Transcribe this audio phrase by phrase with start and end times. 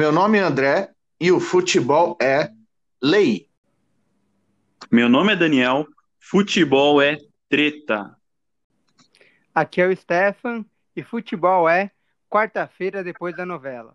[0.00, 0.88] Meu nome é André
[1.20, 2.48] e o futebol é
[3.02, 3.50] lei.
[4.90, 5.86] Meu nome é Daniel,
[6.18, 7.18] futebol é
[7.50, 8.16] treta.
[9.54, 10.64] Aqui é o Stefan
[10.96, 11.90] e futebol é
[12.30, 13.94] quarta-feira depois da novela.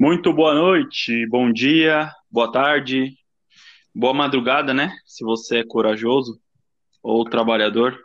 [0.00, 3.14] Muito boa noite, bom dia, boa tarde,
[3.96, 4.94] boa madrugada, né?
[5.06, 6.38] Se você é corajoso
[7.02, 7.98] ou trabalhador.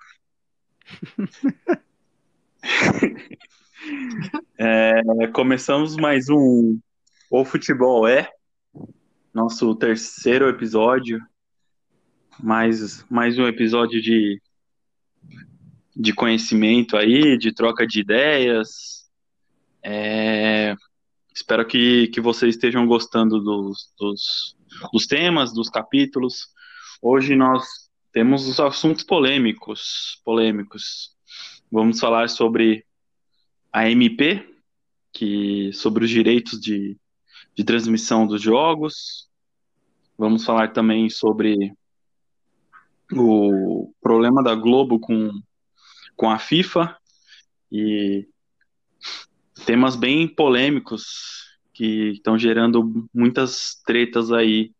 [4.57, 5.01] é,
[5.33, 6.79] começamos mais um
[7.29, 8.29] O Futebol É,
[9.33, 11.19] nosso terceiro episódio,
[12.39, 14.41] mais, mais um episódio de,
[15.93, 19.09] de conhecimento aí, de troca de ideias.
[19.83, 20.73] É,
[21.35, 24.55] espero que, que vocês estejam gostando dos, dos,
[24.91, 26.47] dos temas, dos capítulos.
[27.01, 27.65] Hoje nós
[28.11, 31.15] temos os assuntos polêmicos, polêmicos.
[31.71, 32.85] Vamos falar sobre
[33.71, 34.47] a MP,
[35.13, 36.97] que sobre os direitos de,
[37.55, 39.29] de transmissão dos jogos.
[40.17, 41.73] Vamos falar também sobre
[43.13, 45.31] o problema da Globo com,
[46.15, 46.97] com a FIFA
[47.71, 48.27] e
[49.65, 51.40] temas bem polêmicos
[51.81, 54.71] que estão gerando muitas tretas aí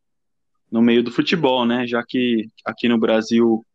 [0.71, 1.87] no meio do futebol, né?
[1.87, 3.65] Já que aqui no Brasil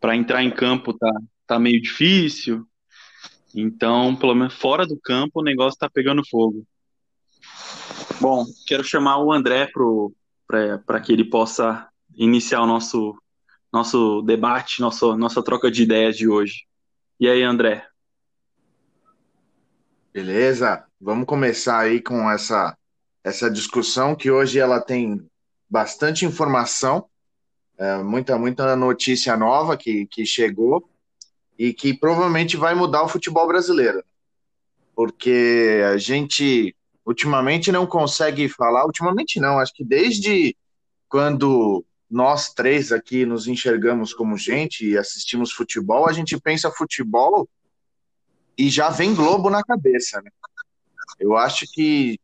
[0.00, 1.12] para entrar em campo tá,
[1.46, 2.66] tá meio difícil.
[3.54, 6.66] Então, pelo menos fora do campo, o negócio tá pegando fogo.
[8.20, 9.70] Bom, quero chamar o André
[10.84, 13.16] para que ele possa iniciar o nosso,
[13.72, 16.64] nosso debate, nosso, nossa troca de ideias de hoje.
[17.20, 17.86] E aí, André?
[20.12, 22.76] Beleza, vamos começar aí com essa,
[23.24, 25.20] essa discussão que hoje ela tem
[25.68, 27.06] bastante informação,
[27.76, 30.88] é, muita, muita notícia nova que, que chegou
[31.58, 34.04] e que provavelmente vai mudar o futebol brasileiro.
[34.94, 36.74] Porque a gente
[37.04, 40.56] ultimamente não consegue falar, ultimamente não, acho que desde
[41.08, 47.48] quando nós três aqui nos enxergamos como gente e assistimos futebol, a gente pensa futebol
[48.56, 50.30] e já vem Globo na cabeça, né?
[51.18, 52.18] Eu acho que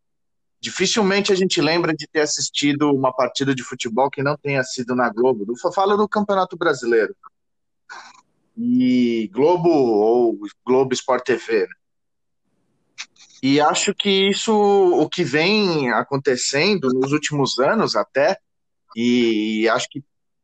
[0.61, 4.95] dificilmente a gente lembra de ter assistido uma partida de futebol que não tenha sido
[4.95, 5.47] na Globo.
[5.75, 7.15] Fala do Campeonato Brasileiro.
[8.57, 11.61] E Globo ou Globo Sport TV.
[11.61, 11.75] Né?
[13.41, 18.37] E acho que isso, o que vem acontecendo nos últimos anos até,
[18.97, 20.03] e acho que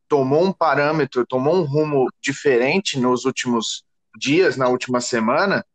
[0.09, 3.85] tomou um parâmetro, tomou um rumo diferente nos últimos
[4.17, 5.67] dias, na última semana,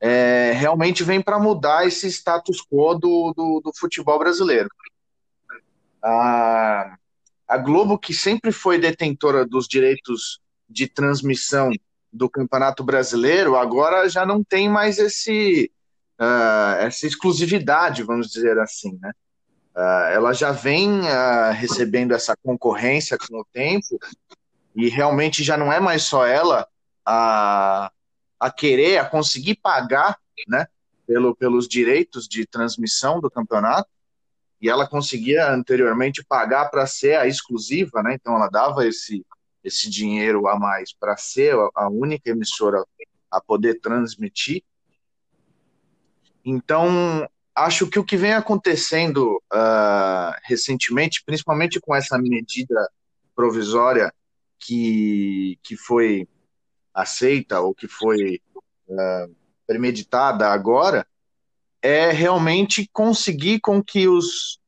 [0.00, 4.68] é, realmente vem para mudar esse status quo do, do, do futebol brasileiro.
[6.02, 6.96] A,
[7.48, 11.70] a Globo, que sempre foi detentora dos direitos de transmissão
[12.12, 15.70] do Campeonato Brasileiro, agora já não tem mais esse,
[16.20, 19.12] uh, essa exclusividade, vamos dizer assim, né?
[19.76, 23.98] Uh, ela já vem uh, recebendo essa concorrência com o tempo
[24.74, 26.66] e realmente já não é mais só ela
[27.04, 27.92] a,
[28.38, 30.66] a querer, a conseguir pagar, né,
[31.06, 33.88] pelo, pelos direitos de transmissão do campeonato,
[34.60, 39.24] e ela conseguia anteriormente pagar para ser a exclusiva, né, então ela dava esse,
[39.62, 42.84] esse dinheiro a mais para ser a única emissora
[43.30, 44.62] a poder transmitir.
[46.44, 52.88] Então, acho que o que vem acontecendo uh, recentemente, principalmente com essa medida
[53.34, 54.12] provisória
[54.58, 56.28] que, que foi
[56.96, 58.40] aceita ou que foi
[58.88, 59.36] uh,
[59.66, 61.06] premeditada agora
[61.82, 64.58] é realmente conseguir com que os,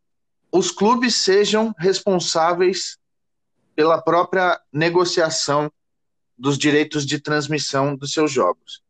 [0.53, 2.99] os clubes sejam responsáveis
[3.75, 5.73] pela própria negociação
[6.37, 8.83] dos direitos de transmissão dos seus jogos.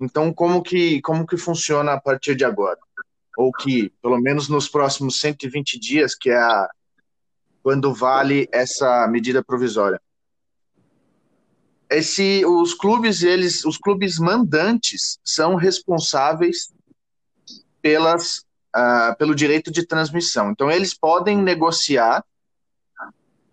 [0.00, 2.78] Então, como que, como que funciona a partir de agora?
[3.36, 6.68] Ou que, pelo menos nos próximos 120 dias, que é a,
[7.62, 10.00] quando vale essa medida provisória?
[11.96, 16.72] Esse, os clubes, eles, os clubes mandantes são responsáveis
[17.80, 18.38] pelas,
[18.74, 20.50] uh, pelo direito de transmissão.
[20.50, 22.24] Então, eles podem negociar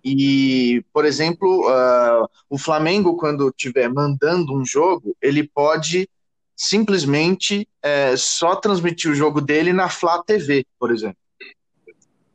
[0.03, 6.09] e, por exemplo, uh, o Flamengo, quando estiver mandando um jogo, ele pode
[6.55, 11.17] simplesmente uh, só transmitir o jogo dele na Flá TV, por exemplo.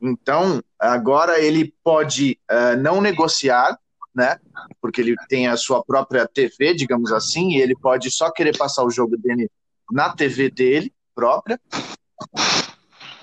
[0.01, 3.77] Então, agora ele pode uh, não negociar
[4.15, 4.39] né?
[4.81, 8.85] Porque ele tem a sua própria TV, digamos assim, e ele pode só querer passar
[8.85, 9.51] o jogo dele
[9.91, 11.59] na TV dele própria.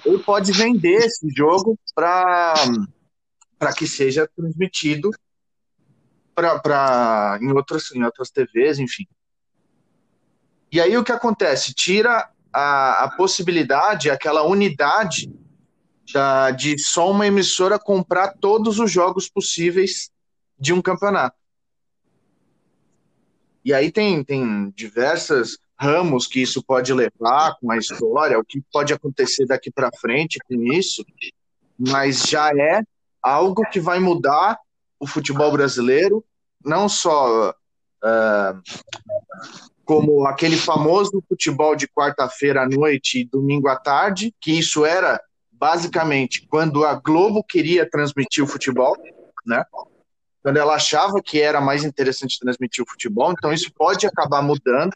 [0.05, 2.55] Ele pode vender esse jogo para
[3.59, 5.11] para que seja transmitido
[6.35, 9.07] para em outras em outras TVs, enfim.
[10.71, 11.73] E aí o que acontece?
[11.73, 15.31] Tira a, a possibilidade, aquela unidade
[16.13, 20.12] da, de só uma emissora comprar todos os jogos possíveis
[20.63, 21.37] de um campeonato.
[23.65, 28.63] E aí tem, tem diversas ramos que isso pode levar com a história, o que
[28.73, 31.05] pode acontecer daqui para frente com isso,
[31.77, 32.81] mas já é
[33.21, 34.57] algo que vai mudar
[35.01, 36.25] o futebol brasileiro,
[36.65, 38.63] não só uh,
[39.85, 45.21] como aquele famoso futebol de quarta-feira à noite e domingo à tarde, que isso era
[45.51, 48.97] basicamente quando a Globo queria transmitir o futebol,
[49.45, 49.65] né?
[50.43, 54.93] Quando ela achava que era mais interessante transmitir o futebol, então isso pode acabar mudando.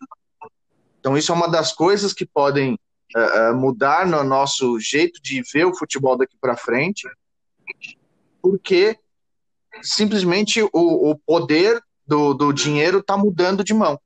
[0.98, 2.78] Então isso é uma das coisas que podem
[3.16, 7.08] uh, mudar no nosso jeito de ver o futebol daqui para frente,
[8.42, 8.98] porque
[9.82, 14.00] simplesmente o, o poder do, do dinheiro está mudando de mão.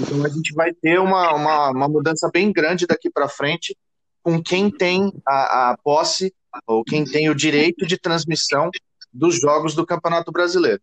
[0.00, 3.76] Então a gente vai ter uma, uma, uma mudança bem grande daqui para frente
[4.22, 6.34] com quem tem a, a posse
[6.66, 8.70] ou quem tem o direito de transmissão
[9.12, 10.80] dos jogos do Campeonato Brasileiro.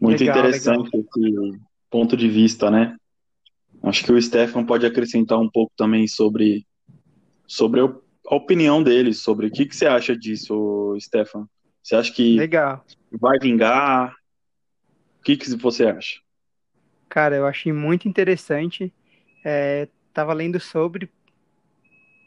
[0.00, 1.00] Muito legal, interessante legal.
[1.00, 2.96] esse ponto de vista, né?
[3.82, 6.66] Acho que o Stefan pode acrescentar um pouco também sobre,
[7.46, 11.48] sobre a opinião dele, sobre o que, que você acha disso, Stefan.
[11.82, 12.84] Você acha que legal.
[13.10, 14.12] vai vingar?
[15.20, 16.20] O que, que você acha?
[17.08, 18.92] Cara, eu achei muito interessante.
[19.44, 21.10] É, tava lendo sobre.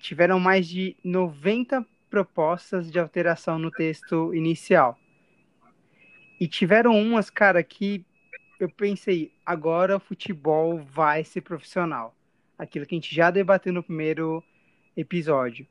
[0.01, 4.99] Tiveram mais de 90 propostas de alteração no texto inicial.
[6.39, 8.03] E tiveram umas, cara, que
[8.59, 12.15] eu pensei, agora o futebol vai ser profissional.
[12.57, 14.43] Aquilo que a gente já debateu no primeiro
[14.97, 15.65] episódio.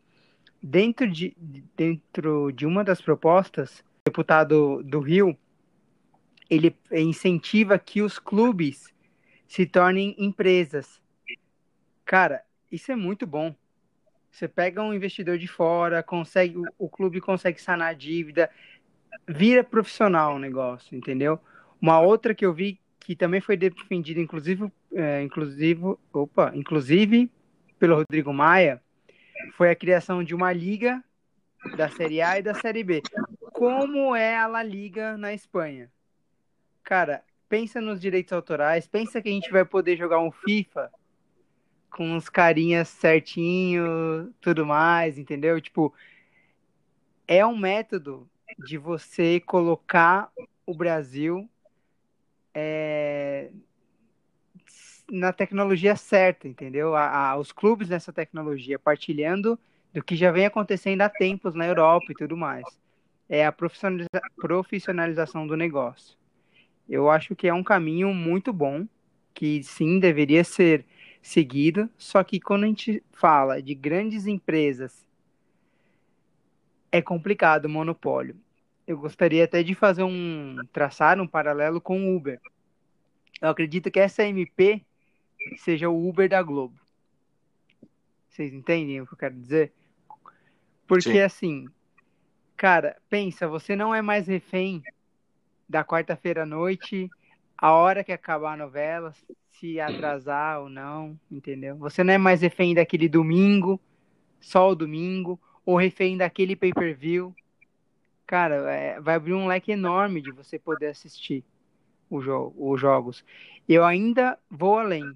[0.63, 1.37] Dentro de,
[1.77, 5.37] dentro de uma das propostas, o deputado do Rio,
[6.49, 8.93] ele incentiva que os clubes
[9.47, 11.01] se tornem empresas.
[12.05, 13.55] Cara, isso é muito bom.
[14.31, 18.49] Você pega um investidor de fora, consegue o, clube consegue sanar a dívida,
[19.27, 21.39] vira profissional o negócio, entendeu?
[21.81, 27.31] Uma outra que eu vi que também foi defendida, inclusive, é, inclusive, opa, inclusive
[27.79, 28.81] pelo Rodrigo Maia,
[29.57, 31.03] foi a criação de uma liga
[31.77, 33.03] da Série A e da Série B.
[33.53, 35.91] Como é a La Liga na Espanha?
[36.85, 40.91] Cara, pensa nos direitos autorais, pensa que a gente vai poder jogar um FIFA
[41.91, 45.61] com uns carinhas certinho, tudo mais, entendeu?
[45.61, 45.93] Tipo,
[47.27, 48.29] é um método
[48.59, 50.31] de você colocar
[50.67, 51.49] o Brasil
[52.55, 53.51] é,
[55.11, 56.95] na tecnologia certa, entendeu?
[56.95, 59.59] A, a, os clubes nessa tecnologia, partilhando
[59.93, 62.65] do que já vem acontecendo há tempos na Europa e tudo mais.
[63.29, 66.17] É a profissionaliza profissionalização do negócio.
[66.89, 68.87] Eu acho que é um caminho muito bom,
[69.33, 70.85] que sim, deveria ser
[71.23, 75.07] seguido, só que quando a gente fala de grandes empresas,
[76.91, 78.37] é complicado o monopólio.
[78.87, 82.41] Eu gostaria até de fazer um traçar um paralelo com o Uber.
[83.41, 84.83] Eu acredito que essa MP
[85.57, 86.79] seja o Uber da Globo.
[88.29, 89.73] Vocês entendem o que eu quero dizer?
[90.87, 91.21] Porque Sim.
[91.21, 91.69] assim,
[92.57, 94.83] cara, pensa, você não é mais refém
[95.69, 97.09] da quarta-feira à noite,
[97.57, 99.15] a hora que acabar a novela,
[99.61, 101.77] se atrasar ou não, entendeu?
[101.77, 103.79] Você não é mais refém daquele domingo,
[104.41, 107.35] só o domingo, ou refém daquele pay-per-view.
[108.27, 111.45] Cara, é, vai abrir um leque enorme de você poder assistir
[112.09, 113.23] o jo os jogos.
[113.69, 115.13] Eu ainda vou além.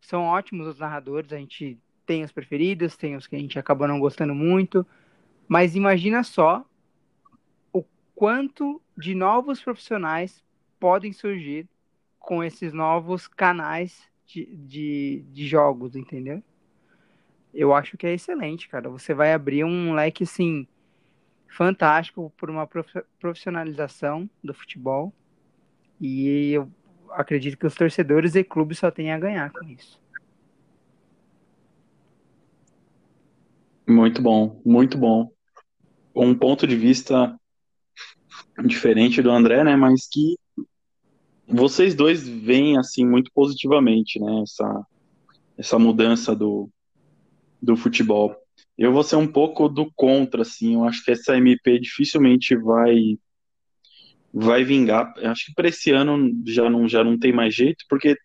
[0.00, 3.88] São ótimos os narradores, a gente tem os preferidos, tem os que a gente acabou
[3.88, 4.86] não gostando muito,
[5.48, 6.64] mas imagina só
[8.14, 10.44] quanto de novos profissionais
[10.78, 11.66] podem surgir
[12.20, 16.40] com esses novos canais de, de, de jogos, entendeu?
[17.52, 18.88] Eu acho que é excelente, cara.
[18.88, 20.68] Você vai abrir um leque, assim,
[21.48, 22.68] fantástico por uma
[23.18, 25.12] profissionalização do futebol.
[26.00, 26.70] E eu
[27.10, 30.00] acredito que os torcedores e clubes só têm a ganhar com isso.
[33.88, 35.32] Muito bom, muito bom.
[36.14, 37.36] Um ponto de vista
[38.64, 39.74] diferente do André, né?
[39.74, 40.36] Mas que
[41.50, 44.42] vocês dois veem assim muito positivamente, né?
[44.42, 44.86] Essa,
[45.58, 46.70] essa mudança do,
[47.60, 48.34] do futebol.
[48.78, 50.74] Eu vou ser um pouco do contra, assim.
[50.74, 53.18] Eu acho que essa MP dificilmente vai
[54.32, 55.12] vai vingar.
[55.16, 58.16] Eu acho que para esse ano já não já não tem mais jeito, porque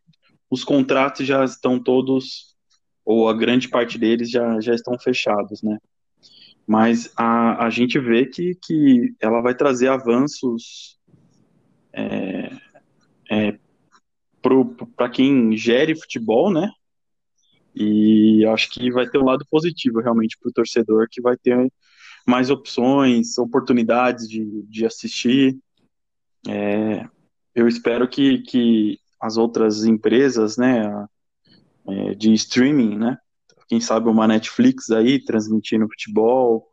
[0.49, 2.55] os contratos já estão todos
[3.03, 5.77] ou a grande parte deles já, já estão fechados, né?
[6.65, 10.97] Mas a, a gente vê que, que ela vai trazer avanços
[11.93, 12.44] é,
[14.95, 16.69] para quem gere futebol, né?
[17.75, 21.71] E acho que vai ter um lado positivo realmente para o torcedor, que vai ter
[22.25, 25.57] mais opções, oportunidades de, de assistir.
[26.47, 27.05] É,
[27.53, 31.07] eu espero que, que as outras empresas, né,
[31.87, 33.17] é, de streaming, né,
[33.67, 36.67] quem sabe uma Netflix aí transmitindo futebol,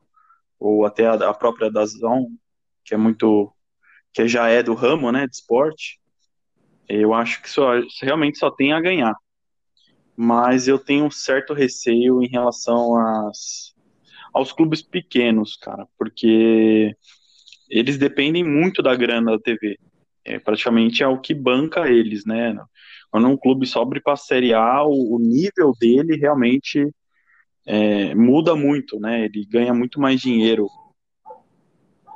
[0.59, 2.29] ou até a, a própria Dazon,
[2.85, 3.53] que é muito,
[4.13, 6.01] que já é do ramo, né, de esporte,
[7.01, 7.73] eu acho que só,
[8.03, 9.15] realmente só tem a ganhar
[10.17, 13.75] mas eu tenho um certo receio em relação às,
[14.33, 16.95] aos clubes pequenos, cara, porque
[17.69, 19.79] eles dependem muito da grana da TV.
[20.25, 22.57] É, praticamente é o que banca eles, né?
[23.11, 26.89] Quando um clube sobe para a Série A, o, o, nível dele realmente
[27.67, 29.25] é, muda muito, né?
[29.25, 30.69] Ele ganha muito mais dinheiro.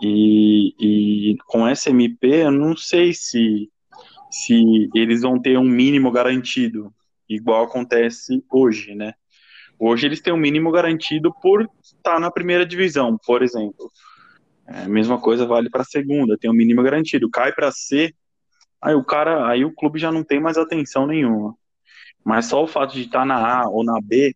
[0.00, 3.68] E, e com SMP, eu não sei se,
[4.36, 6.92] se eles vão ter um mínimo garantido
[7.28, 9.14] igual acontece hoje, né?
[9.78, 13.90] Hoje eles têm um mínimo garantido por estar na primeira divisão, por exemplo.
[14.66, 17.30] É, a mesma coisa vale para a segunda, tem um mínimo garantido.
[17.30, 18.14] Cai para C,
[18.80, 21.54] aí o cara, aí o clube já não tem mais atenção nenhuma.
[22.24, 24.34] Mas só o fato de estar na A ou na B,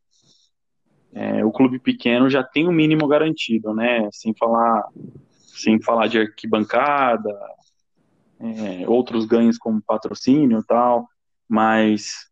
[1.12, 4.08] é, o clube pequeno já tem o um mínimo garantido, né?
[4.12, 4.84] Sem falar,
[5.54, 7.30] sem falar de arquibancada,
[8.40, 11.06] é, outros ganhos como patrocínio e tal,
[11.48, 12.26] mas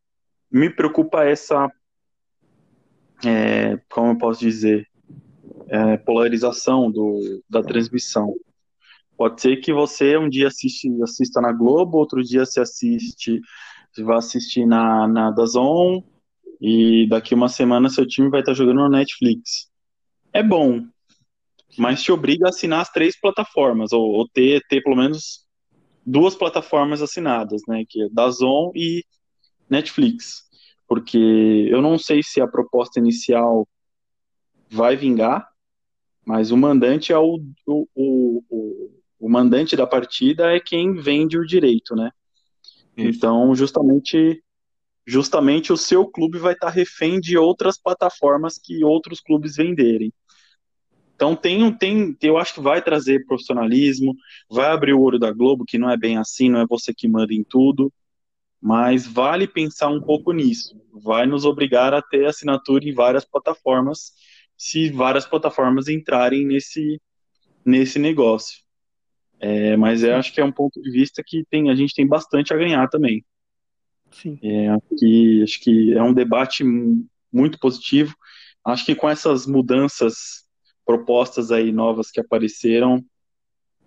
[0.50, 1.71] me preocupa essa,
[3.25, 4.87] é, como eu posso dizer,
[5.69, 8.35] é, polarização do, da transmissão.
[9.17, 13.41] Pode ser que você um dia assiste, assista na Globo, outro dia se assiste,
[13.99, 16.03] vai assistir na, na Dazon,
[16.61, 19.69] e daqui uma semana seu time vai estar jogando no Netflix.
[20.33, 20.87] É bom,
[21.77, 25.48] mas te obriga a assinar as três plataformas, ou, ou ter, ter pelo menos
[26.09, 27.85] duas plataformas assinadas, né?
[27.88, 29.05] Que é Dazon e
[29.69, 30.45] Netflix,
[30.87, 33.69] porque eu não sei se a proposta inicial
[34.71, 35.47] vai vingar,
[36.25, 41.47] mas o mandante é o, o, o, o mandante da partida é quem vende o
[41.47, 42.11] direito, né?
[42.97, 43.09] Isso.
[43.09, 44.43] Então, justamente
[45.07, 50.12] justamente o seu clube vai estar refém de outras plataformas que outros clubes venderem.
[51.18, 54.14] Então tem, tem, eu acho que vai trazer profissionalismo,
[54.48, 57.08] vai abrir o olho da Globo, que não é bem assim, não é você que
[57.08, 57.92] manda em tudo.
[58.62, 60.80] Mas vale pensar um pouco nisso.
[60.92, 64.12] Vai nos obrigar a ter assinatura em várias plataformas,
[64.56, 67.02] se várias plataformas entrarem nesse,
[67.64, 68.60] nesse negócio.
[69.40, 72.06] É, mas eu acho que é um ponto de vista que tem, a gente tem
[72.06, 73.25] bastante a ganhar também.
[74.12, 74.38] Sim.
[74.40, 76.62] É, que, acho que é um debate
[77.32, 78.14] muito positivo.
[78.64, 80.48] Acho que com essas mudanças
[80.88, 83.04] propostas aí novas que apareceram,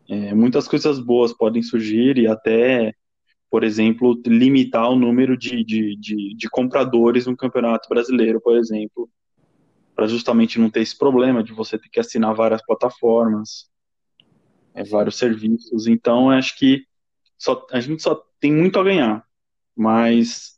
[0.08, 2.94] é, muitas coisas boas podem surgir e até
[3.52, 9.10] por exemplo, limitar o número de, de, de, de compradores no Campeonato Brasileiro, por exemplo,
[9.94, 13.70] para justamente não ter esse problema de você ter que assinar várias plataformas,
[14.74, 15.86] é, vários serviços.
[15.86, 16.86] Então, acho que
[17.38, 19.26] só, a gente só tem muito a ganhar,
[19.76, 20.58] mas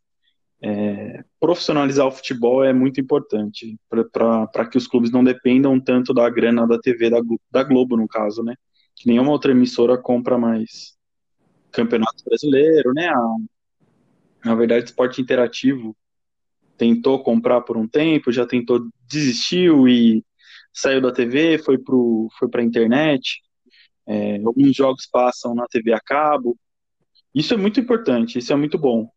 [0.66, 6.30] é, profissionalizar o futebol é muito importante para que os clubes não dependam tanto da
[6.30, 7.20] grana da TV, da,
[7.52, 8.56] da Globo, no caso, né?
[8.96, 10.96] Que nenhuma outra emissora compra mais
[11.70, 13.10] Campeonato Brasileiro, né?
[13.10, 13.36] A,
[14.46, 15.94] na verdade, esporte interativo
[16.78, 20.24] tentou comprar por um tempo, já tentou, desistiu e
[20.72, 21.96] saiu da TV, foi para
[22.40, 23.42] foi a internet.
[24.08, 26.58] É, alguns jogos passam na TV a cabo.
[27.36, 29.10] Isso é muito importante, isso é muito bom.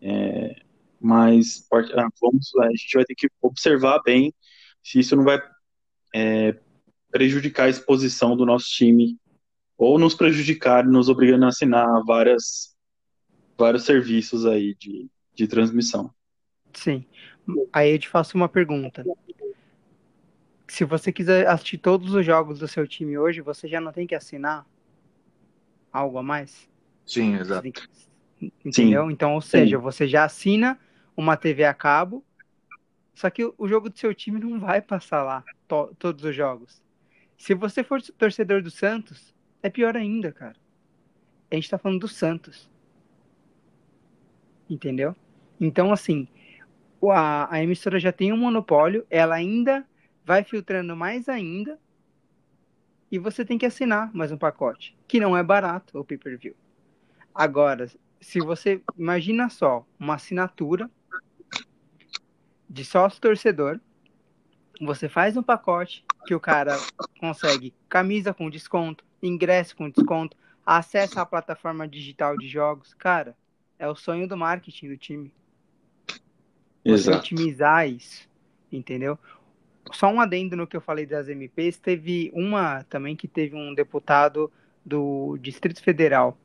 [0.00, 0.56] É,
[1.00, 1.66] mas
[2.20, 4.32] vamos, a gente vai ter que observar bem
[4.82, 5.40] se isso não vai
[6.14, 6.56] é,
[7.10, 9.18] prejudicar a exposição do nosso time
[9.76, 12.76] ou nos prejudicar, nos obrigando a assinar várias,
[13.56, 16.12] vários serviços aí de, de transmissão.
[16.72, 17.04] Sim.
[17.72, 19.04] Aí eu te faço uma pergunta.
[20.66, 24.06] Se você quiser assistir todos os jogos do seu time hoje, você já não tem
[24.06, 24.66] que assinar
[25.92, 26.68] algo a mais?
[27.06, 27.70] Sim, exato.
[28.64, 29.06] Entendeu?
[29.06, 29.12] Sim.
[29.12, 29.82] Então, ou seja, Sim.
[29.82, 30.78] você já assina
[31.16, 32.24] uma TV a cabo,
[33.14, 36.82] só que o jogo do seu time não vai passar lá to todos os jogos.
[37.36, 40.56] Se você for torcedor do Santos, é pior ainda, cara.
[41.50, 42.70] A gente tá falando do Santos.
[44.68, 45.16] Entendeu?
[45.60, 46.28] Então, assim,
[47.10, 49.84] a, a emissora já tem um monopólio, ela ainda
[50.24, 51.78] vai filtrando mais ainda.
[53.10, 56.54] E você tem que assinar mais um pacote, que não é barato o pay-per-view.
[57.34, 60.90] Agora, se você imagina só uma assinatura
[62.68, 63.80] de sócio torcedor.
[64.80, 66.76] Você faz um pacote que o cara
[67.18, 72.94] consegue camisa com desconto, ingresso com desconto, acesso à plataforma digital de jogos.
[72.94, 73.36] Cara,
[73.78, 75.32] é o sonho do marketing do time.
[76.84, 77.18] Você Exato.
[77.18, 78.28] otimizar isso,
[78.70, 79.18] entendeu?
[79.92, 83.74] Só um adendo no que eu falei das MPs, teve uma também que teve um
[83.74, 84.52] deputado
[84.84, 86.38] do Distrito Federal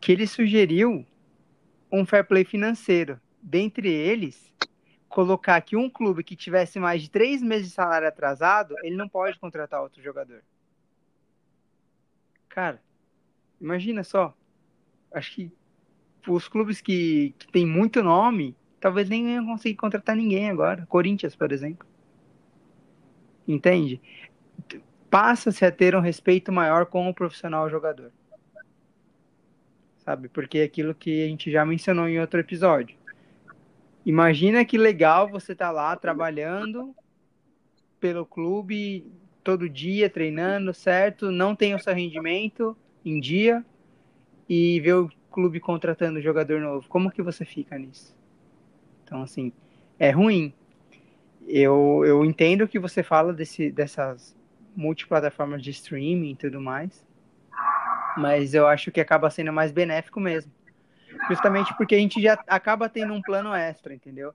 [0.00, 1.06] que ele sugeriu
[1.90, 3.20] um fair play financeiro.
[3.42, 4.52] Dentre eles,
[5.08, 9.08] colocar que um clube que tivesse mais de três meses de salário atrasado, ele não
[9.08, 10.42] pode contratar outro jogador.
[12.48, 12.82] Cara,
[13.60, 14.34] imagina só.
[15.12, 15.52] Acho que
[16.26, 20.86] os clubes que, que têm muito nome, talvez nem iam conseguir contratar ninguém agora.
[20.86, 21.86] Corinthians, por exemplo.
[23.46, 24.00] Entende?
[25.10, 28.12] Passa-se a ter um respeito maior com o profissional jogador.
[30.04, 30.28] Sabe?
[30.28, 32.96] Porque é aquilo que a gente já mencionou em outro episódio.
[34.04, 36.94] Imagina que legal você tá lá trabalhando
[38.00, 39.06] pelo clube
[39.44, 41.30] todo dia, treinando, certo?
[41.30, 43.64] Não tem o seu rendimento em dia
[44.48, 46.88] e ver o clube contratando jogador novo.
[46.88, 48.14] Como que você fica nisso?
[49.04, 49.52] Então, assim,
[49.98, 50.52] é ruim.
[51.46, 54.36] Eu, eu entendo que você fala desse, dessas
[54.74, 57.04] multiplataformas de streaming e tudo mais,
[58.16, 60.52] mas eu acho que acaba sendo mais benéfico mesmo.
[61.28, 64.34] Justamente porque a gente já acaba tendo um plano extra, entendeu?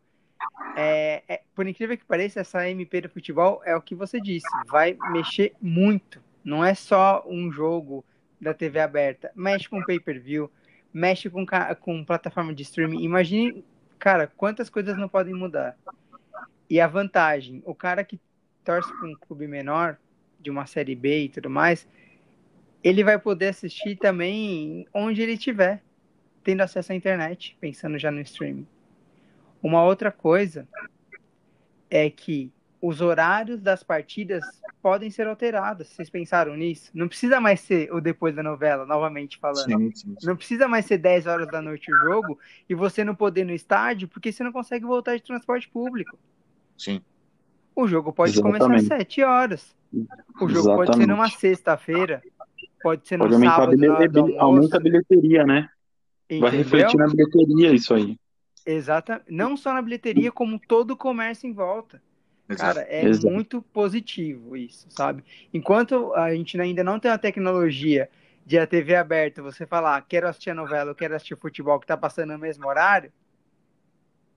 [0.76, 4.48] É, é, por incrível que pareça, essa MP do futebol é o que você disse,
[4.68, 6.22] vai mexer muito.
[6.44, 8.06] Não é só um jogo
[8.40, 10.52] da TV aberta, mexe com pay-per-view,
[10.94, 11.46] mexe com,
[11.82, 13.04] com plataforma de streaming.
[13.04, 13.66] Imagine,
[13.98, 15.76] cara, quantas coisas não podem mudar.
[16.70, 18.20] E a vantagem, o cara que
[18.64, 19.98] torce para um clube menor,
[20.40, 21.88] de uma série B e tudo mais,
[22.84, 25.84] ele vai poder assistir também onde ele estiver,
[26.44, 28.68] tendo acesso à internet, pensando já no streaming.
[29.62, 30.68] Uma outra coisa
[31.90, 32.52] é que
[32.82, 34.44] os horários das partidas
[34.82, 35.88] podem ser alterados.
[35.88, 36.92] Vocês pensaram nisso?
[36.94, 39.66] Não precisa mais ser o depois da novela, novamente falando.
[39.66, 40.28] Sim, sim, sim.
[40.28, 43.46] Não precisa mais ser 10 horas da noite o jogo e você não poder ir
[43.46, 46.18] no estádio porque você não consegue voltar de transporte público.
[46.78, 47.02] Sim.
[47.76, 48.60] O jogo pode Exatamente.
[48.60, 49.76] começar às 7 horas.
[49.94, 50.76] O jogo Exatamente.
[50.76, 52.22] pode ser numa sexta-feira.
[52.82, 53.86] Pode ser no pode sábado.
[53.86, 55.70] Aumentar aumenta a bilheteria, né?
[56.26, 56.50] Entendeu?
[56.50, 58.18] Vai refletir na bilheteria isso aí.
[58.66, 62.02] Exata, não só na bilheteria, como todo o comércio em volta.
[62.56, 63.34] Cara, é Exato.
[63.34, 65.24] muito positivo isso, sabe?
[65.54, 68.10] Enquanto a gente ainda não tem a tecnologia
[68.46, 71.88] de a TV aberta, você falar, quero assistir a novela, eu quero assistir futebol que
[71.88, 73.12] tá passando no mesmo horário,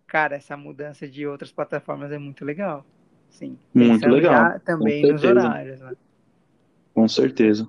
[0.09, 2.85] cara, essa mudança de outras plataformas é muito legal.
[3.29, 3.57] Sim.
[3.73, 4.59] Muito legal.
[4.61, 5.93] Também nos horários, né?
[6.93, 7.69] Com certeza.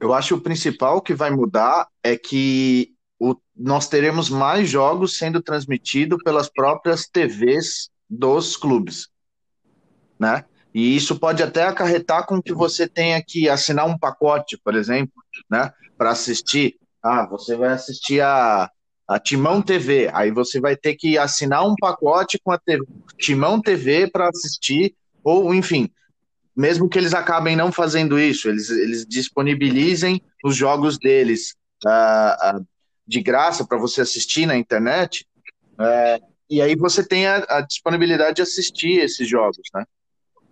[0.00, 5.42] Eu acho o principal que vai mudar é que o, nós teremos mais jogos sendo
[5.42, 9.08] transmitidos pelas próprias TVs dos clubes
[10.18, 10.44] né?
[10.74, 15.14] E isso pode até acarretar com que você tenha que assinar um pacote, por exemplo,
[15.50, 15.72] né?
[15.96, 16.76] Para assistir.
[17.02, 18.70] Ah, você vai assistir a,
[19.08, 20.10] a Timão TV.
[20.12, 22.84] Aí você vai ter que assinar um pacote com a TV,
[23.18, 25.90] Timão TV para assistir, ou enfim,
[26.56, 32.66] mesmo que eles acabem não fazendo isso, eles, eles disponibilizem os jogos deles uh, uh,
[33.06, 35.26] de graça para você assistir na internet.
[35.74, 39.84] Uh, e aí você tem a, a disponibilidade de assistir esses jogos, né?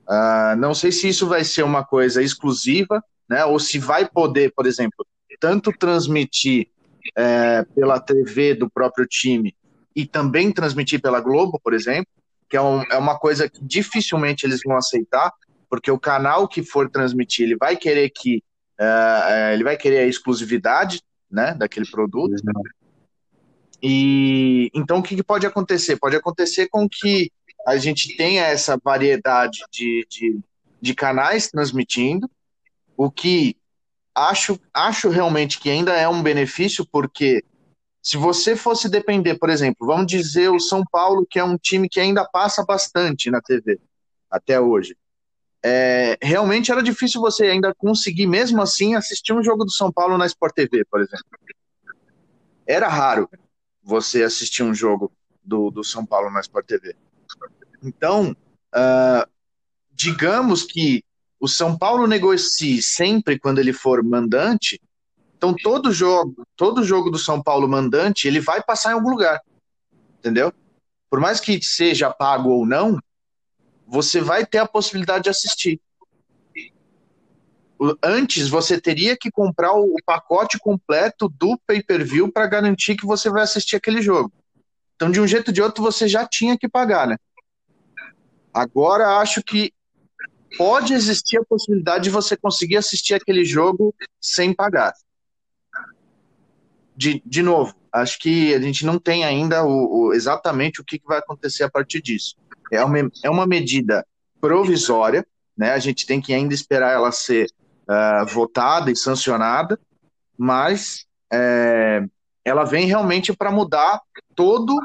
[0.06, 3.44] Uh, não sei se isso vai ser uma coisa exclusiva, né?
[3.46, 5.06] Ou se vai poder, por exemplo,
[5.40, 6.68] tanto transmitir
[7.16, 9.54] é, pela TV do próprio time
[9.94, 12.10] e também transmitir pela Globo, por exemplo,
[12.48, 15.32] que é, um, é uma coisa que dificilmente eles vão aceitar,
[15.74, 18.40] porque o canal que for transmitir, ele vai querer que
[18.80, 22.32] uh, ele vai querer a exclusividade, né, daquele produto.
[23.82, 25.96] E então o que, que pode acontecer?
[25.96, 27.28] Pode acontecer com que
[27.66, 30.38] a gente tenha essa variedade de, de,
[30.80, 32.30] de canais transmitindo,
[32.96, 33.56] o que
[34.14, 37.42] acho, acho realmente que ainda é um benefício, porque
[38.00, 41.88] se você fosse depender, por exemplo, vamos dizer o São Paulo, que é um time
[41.88, 43.80] que ainda passa bastante na TV,
[44.30, 44.94] até hoje.
[45.66, 50.18] É, realmente era difícil você ainda conseguir, mesmo assim, assistir um jogo do São Paulo
[50.18, 51.24] na Sport TV, por exemplo.
[52.66, 53.30] Era raro
[53.82, 55.10] você assistir um jogo
[55.42, 56.94] do, do São Paulo na Sport TV.
[57.82, 58.36] Então,
[58.74, 59.30] uh,
[59.90, 61.02] digamos que
[61.40, 64.78] o São Paulo negocie sempre quando ele for mandante,
[65.36, 69.40] então todo jogo, todo jogo do São Paulo mandante, ele vai passar em algum lugar.
[70.18, 70.52] Entendeu?
[71.10, 72.98] Por mais que seja pago ou não,
[73.86, 75.80] você vai ter a possibilidade de assistir.
[78.02, 83.42] Antes você teria que comprar o pacote completo do pay-per-view para garantir que você vai
[83.42, 84.32] assistir aquele jogo.
[84.96, 87.16] Então, de um jeito ou de outro, você já tinha que pagar, né?
[88.52, 89.72] Agora, acho que
[90.56, 94.94] pode existir a possibilidade de você conseguir assistir aquele jogo sem pagar.
[96.96, 100.98] De, de novo, acho que a gente não tem ainda o, o exatamente o que,
[100.98, 102.36] que vai acontecer a partir disso.
[102.72, 104.06] É uma, é uma medida
[104.40, 105.72] provisória, né?
[105.72, 107.46] A gente tem que ainda esperar ela ser
[107.88, 109.78] uh, votada e sancionada,
[110.36, 112.04] mas é,
[112.44, 114.00] ela vem realmente para mudar
[114.34, 114.76] todo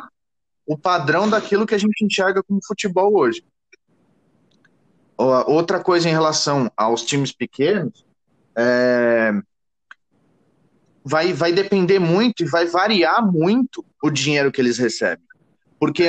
[0.66, 3.44] o padrão daquilo que a gente enxerga como futebol hoje.
[5.18, 8.06] Outra coisa em relação aos times pequenos,
[8.56, 9.34] é,
[11.04, 15.26] vai, vai depender muito e vai variar muito o dinheiro que eles recebem.
[15.80, 16.08] Porque,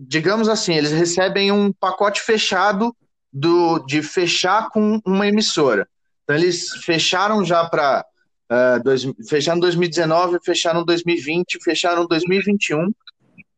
[0.00, 2.94] digamos assim, eles recebem um pacote fechado
[3.32, 5.88] do, de fechar com uma emissora.
[6.22, 8.04] Então, eles fecharam já para.
[8.50, 12.90] Uh, dois, fecharam 2019, fecharam 2020, fecharam 2021.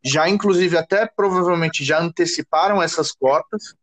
[0.05, 3.75] Já, inclusive, até provavelmente já anteciparam essas cotas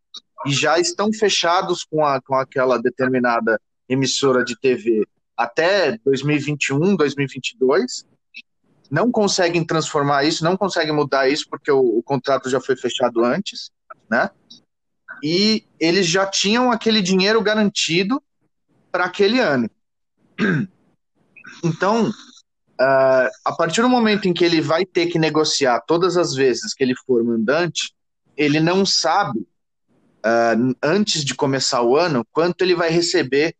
[0.46, 5.06] e já estão fechados com, a, com aquela determinada emissora de TV
[5.36, 8.06] até 2021, 2022.
[8.90, 13.24] Não conseguem transformar isso, não conseguem mudar isso, porque o, o contrato já foi fechado
[13.24, 13.72] antes,
[14.10, 14.30] né?
[15.24, 18.22] E eles já tinham aquele dinheiro garantido
[18.92, 19.70] para aquele ano.
[21.64, 26.34] Então, uh, a partir do momento em que ele vai ter que negociar todas as
[26.34, 27.94] vezes que ele for mandante,
[28.38, 33.56] ele não sabe, uh, antes de começar o ano, quanto ele vai receber.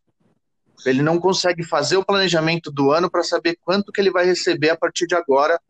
[0.86, 4.70] Ele não consegue fazer o planejamento do ano para saber quanto que ele vai receber
[4.70, 5.60] a partir de agora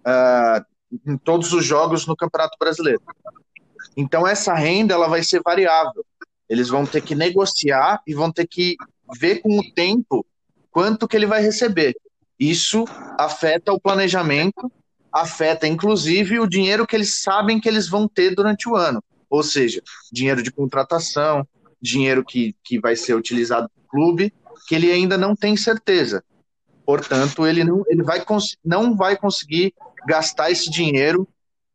[0.00, 0.64] uh,
[1.06, 3.02] em todos os jogos no Campeonato Brasileiro.
[3.96, 6.04] Então essa renda ela vai ser variável.
[6.48, 8.76] Eles vão ter que negociar e vão ter que
[9.18, 10.26] ver com o tempo
[10.70, 11.94] quanto que ele vai receber.
[12.38, 12.84] Isso
[13.18, 14.70] afeta o planejamento,
[15.12, 19.02] afeta inclusive o dinheiro que eles sabem que eles vão ter durante o ano.
[19.28, 21.46] Ou seja, dinheiro de contratação,
[21.80, 24.32] dinheiro que, que vai ser utilizado para o clube,
[24.66, 26.22] que ele ainda não tem certeza.
[26.84, 28.24] Portanto, ele não, ele vai,
[28.64, 29.72] não vai conseguir
[30.06, 31.22] gastar esse dinheiro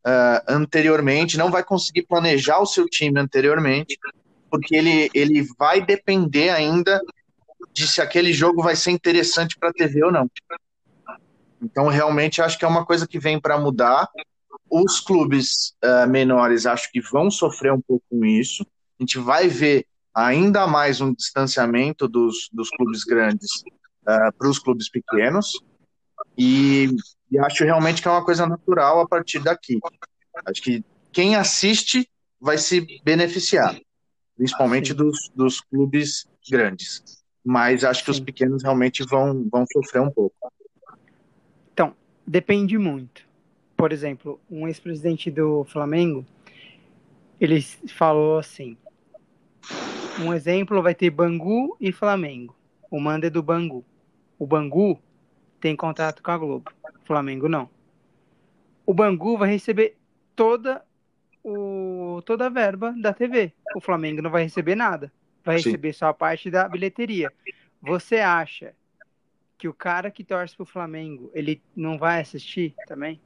[0.06, 3.98] uh, anteriormente, não vai conseguir planejar o seu time anteriormente,
[4.50, 7.02] porque ele, ele vai depender ainda
[7.74, 10.30] de se aquele jogo vai ser interessante para a TV ou não.
[11.62, 14.08] Então, realmente, acho que é uma coisa que vem para mudar.
[14.70, 18.66] Os clubes uh, menores acho que vão sofrer um pouco com isso.
[19.00, 23.50] A gente vai ver ainda mais um distanciamento dos, dos clubes grandes
[24.04, 25.52] uh, para os clubes pequenos.
[26.38, 26.90] E,
[27.30, 29.80] e acho realmente que é uma coisa natural a partir daqui.
[30.48, 33.78] Acho que quem assiste vai se beneficiar,
[34.36, 37.04] principalmente dos, dos clubes grandes
[37.46, 40.36] mas acho que os pequenos realmente vão, vão sofrer um pouco.
[41.72, 43.24] Então, depende muito.
[43.78, 46.26] Por exemplo, um ex-presidente do Flamengo,
[47.40, 48.76] ele falou assim:
[50.20, 52.56] um exemplo vai ter Bangu e Flamengo.
[52.90, 53.84] O manda é do Bangu.
[54.38, 55.00] O Bangu
[55.60, 56.72] tem contrato com a Globo.
[56.84, 57.70] O Flamengo não.
[58.86, 59.98] O Bangu vai receber
[60.36, 60.84] toda
[61.44, 63.54] o toda a verba da TV.
[63.76, 65.12] O Flamengo não vai receber nada
[65.46, 65.70] vai Sim.
[65.70, 67.32] receber só a parte da bilheteria.
[67.80, 68.74] Você acha
[69.58, 73.22] que o cara que torce pro Flamengo, ele não vai assistir também?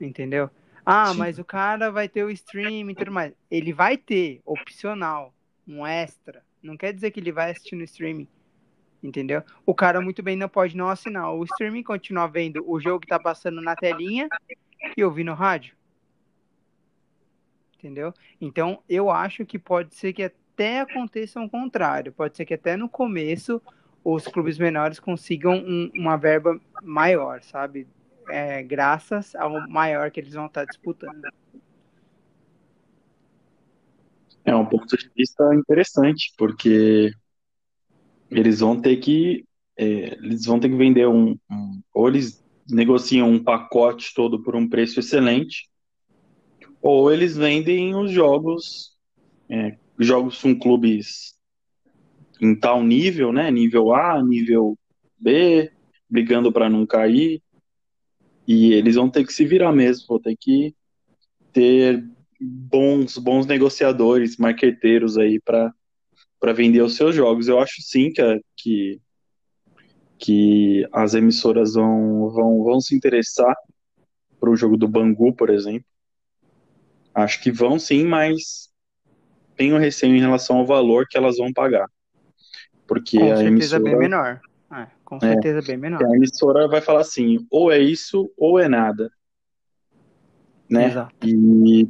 [0.00, 0.48] Entendeu?
[0.86, 1.18] Ah, Sim.
[1.18, 3.34] mas o cara vai ter o stream e tudo mais.
[3.50, 5.34] Ele vai ter, opcional,
[5.68, 6.42] um extra.
[6.62, 8.26] Não quer dizer que ele vai assistir no streaming.
[9.02, 9.42] Entendeu?
[9.64, 13.06] O cara muito bem não pode não assinar o streaming, continuar vendo o jogo que
[13.06, 14.28] tá passando na telinha
[14.96, 15.76] e ouvir no rádio.
[17.76, 18.12] Entendeu?
[18.40, 22.12] Então, eu acho que pode ser que até aconteça o contrário.
[22.12, 23.62] Pode ser que até no começo
[24.02, 27.86] os clubes menores consigam um, uma verba maior, sabe?
[28.28, 31.22] É, graças ao maior que eles vão estar disputando.
[34.48, 37.12] É um ponto de vista interessante, porque
[38.30, 39.44] eles vão ter que
[39.76, 44.56] é, eles vão ter que vender um, um, ou eles negociam um pacote todo por
[44.56, 45.68] um preço excelente,
[46.80, 48.96] ou eles vendem os jogos
[49.50, 51.34] é, jogos com clubes
[52.40, 53.50] em tal nível, né?
[53.50, 54.78] Nível A, nível
[55.18, 55.70] B,
[56.08, 57.42] brigando para não cair.
[58.46, 60.74] E eles vão ter que se virar mesmo, vão ter que
[61.52, 62.02] ter
[62.40, 65.72] bons bons negociadores, marqueteiros aí para
[66.54, 67.48] vender os seus jogos.
[67.48, 69.00] Eu acho sim que, que
[70.18, 73.54] que as emissoras vão vão, vão se interessar
[74.40, 75.86] para o jogo do Bangu, por exemplo.
[77.14, 78.68] Acho que vão sim, mas
[79.56, 81.88] tenho receio em relação ao valor que elas vão pagar.
[82.86, 84.40] Porque com a certeza emissora, bem menor.
[84.72, 86.04] É, com certeza é, bem menor.
[86.04, 89.10] A emissora vai falar assim, ou é isso ou é nada.
[90.70, 90.86] né?
[90.86, 91.26] Exato.
[91.26, 91.88] E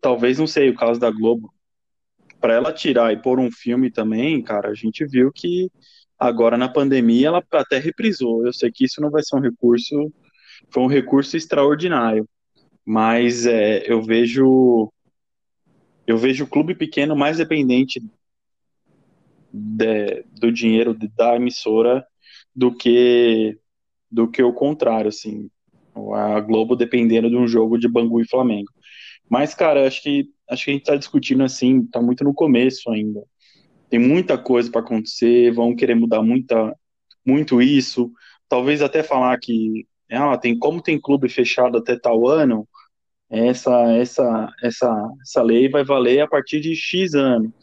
[0.00, 1.52] talvez, não sei, o caso da Globo,
[2.40, 5.70] para ela tirar e pôr um filme também, cara, a gente viu que
[6.18, 8.46] agora na pandemia ela até reprisou.
[8.46, 10.12] Eu sei que isso não vai ser um recurso,
[10.70, 12.28] foi um recurso extraordinário,
[12.84, 14.92] mas é, eu vejo
[16.06, 18.02] eu vejo o clube pequeno mais dependente
[19.52, 22.04] de, do dinheiro da emissora
[22.54, 23.58] do que
[24.10, 25.48] do que o contrário, assim,
[26.14, 28.70] a Globo dependendo de um jogo de Bangu e Flamengo.
[29.30, 32.90] Mas, cara, acho que acho que a gente está discutindo assim, está muito no começo
[32.90, 33.22] ainda.
[33.88, 36.76] Tem muita coisa para acontecer, vão querer mudar muita,
[37.24, 38.12] muito isso.
[38.48, 42.68] Talvez até falar que ah, tem como tem clube fechado até tal ano,
[43.30, 47.54] essa essa essa essa lei vai valer a partir de X ano.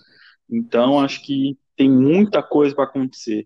[0.50, 3.46] Então acho que tem muita coisa para acontecer.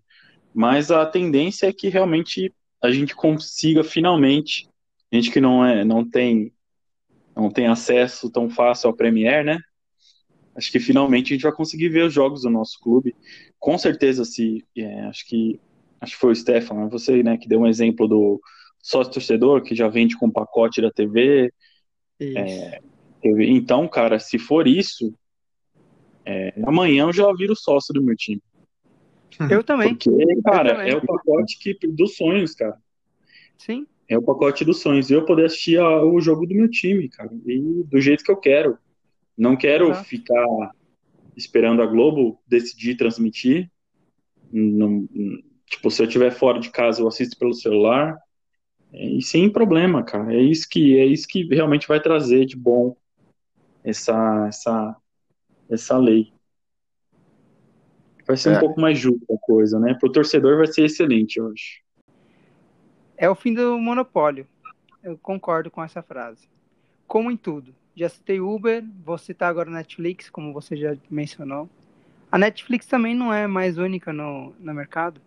[0.54, 4.68] Mas a tendência é que realmente a gente consiga finalmente,
[5.12, 6.52] gente que não é não tem
[7.34, 9.58] não tem acesso tão fácil ao Premier, né?
[10.54, 13.14] Acho que finalmente a gente vai conseguir ver os jogos do nosso clube.
[13.58, 15.58] Com certeza, se é, acho que
[16.00, 18.40] acho que foi o Stefan, você, né, que deu um exemplo do
[18.82, 21.52] sócio torcedor que já vende com pacote da TV.
[22.20, 22.80] É,
[23.24, 25.14] então, cara, se for isso,
[26.26, 28.42] é, amanhã eu já viro sócio do meu time.
[29.50, 29.94] Eu também.
[29.94, 30.10] Porque,
[30.44, 30.92] cara, também.
[30.92, 32.76] é o pacote que, dos sonhos, cara.
[33.56, 33.86] Sim.
[34.08, 35.10] É o pacote dos sonhos.
[35.10, 37.30] Eu poder assistir a, o jogo do meu time, cara.
[37.46, 38.78] E do jeito que eu quero.
[39.36, 40.04] Não quero uhum.
[40.04, 40.46] ficar
[41.36, 43.70] esperando a Globo decidir transmitir.
[44.52, 45.08] Não,
[45.66, 48.18] tipo, se eu estiver fora de casa, eu assisto pelo celular.
[48.92, 50.34] E sem problema, cara.
[50.34, 52.94] É isso que é isso que realmente vai trazer de bom
[53.82, 54.96] essa essa
[55.70, 56.32] essa lei.
[58.26, 58.56] Vai ser é.
[58.56, 59.94] um pouco mais justa a coisa, né?
[59.94, 61.81] Para o torcedor vai ser excelente, eu acho.
[63.22, 64.48] É o fim do monopólio.
[65.00, 66.48] Eu concordo com essa frase.
[67.06, 67.72] Como em tudo.
[67.94, 71.70] Já citei Uber, vou citar agora Netflix, como você já mencionou.
[72.32, 75.20] A Netflix também não é mais única no, no mercado.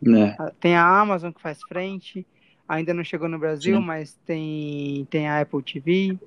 [0.00, 0.34] Né.
[0.58, 2.26] Tem a Amazon que faz frente,
[2.66, 3.84] ainda não chegou no Brasil, Sim.
[3.84, 6.18] mas tem, tem a Apple TV.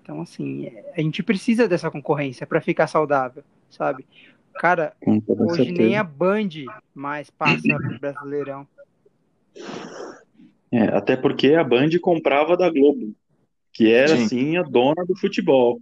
[0.00, 4.06] Então, assim, a gente precisa dessa concorrência para ficar saudável, sabe?
[4.54, 5.82] Cara, hoje certeza.
[5.82, 6.48] nem a Band
[6.94, 7.60] mais passa
[8.00, 8.66] Brasileirão.
[10.70, 13.14] É, até porque a Band comprava da Globo,
[13.72, 14.24] que era Sim.
[14.24, 15.80] assim a dona do futebol.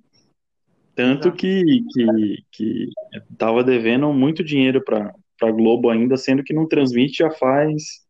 [0.95, 2.89] Tanto que, que, que
[3.39, 8.05] tava devendo muito dinheiro para a Globo ainda, sendo que não transmite já faz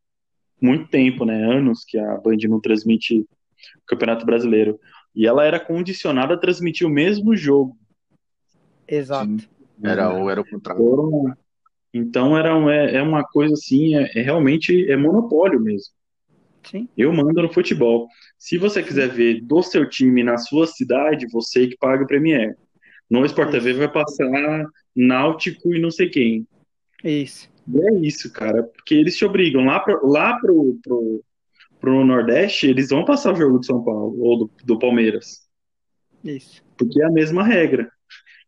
[0.60, 1.44] muito tempo, né?
[1.44, 3.26] Anos que a Band não transmite o
[3.86, 4.80] Campeonato Brasileiro.
[5.14, 7.76] E ela era condicionada a transmitir o mesmo jogo.
[8.88, 9.38] Exato.
[9.38, 9.48] Sim.
[9.82, 11.34] Era, ou era o contrário.
[11.92, 15.92] Então era, é, é uma coisa assim, é, é, realmente é monopólio mesmo.
[16.62, 16.88] Sim.
[16.96, 18.06] Eu mando no futebol.
[18.38, 22.56] Se você quiser ver do seu time na sua cidade, você que paga o Premier.
[23.08, 26.46] No Sport TV vai passar Náutico e não sei quem.
[27.02, 27.50] Isso.
[27.66, 28.62] E é isso, cara.
[28.62, 29.64] Porque eles te obrigam.
[29.64, 31.24] Lá pro, lá pro, pro,
[31.80, 35.48] pro Nordeste, eles vão passar o jogo do São Paulo ou do, do Palmeiras.
[36.22, 36.62] Isso.
[36.76, 37.90] Porque é a mesma regra.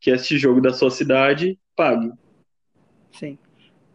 [0.01, 2.11] Que este jogo da sua cidade, pague.
[3.13, 3.39] Sim.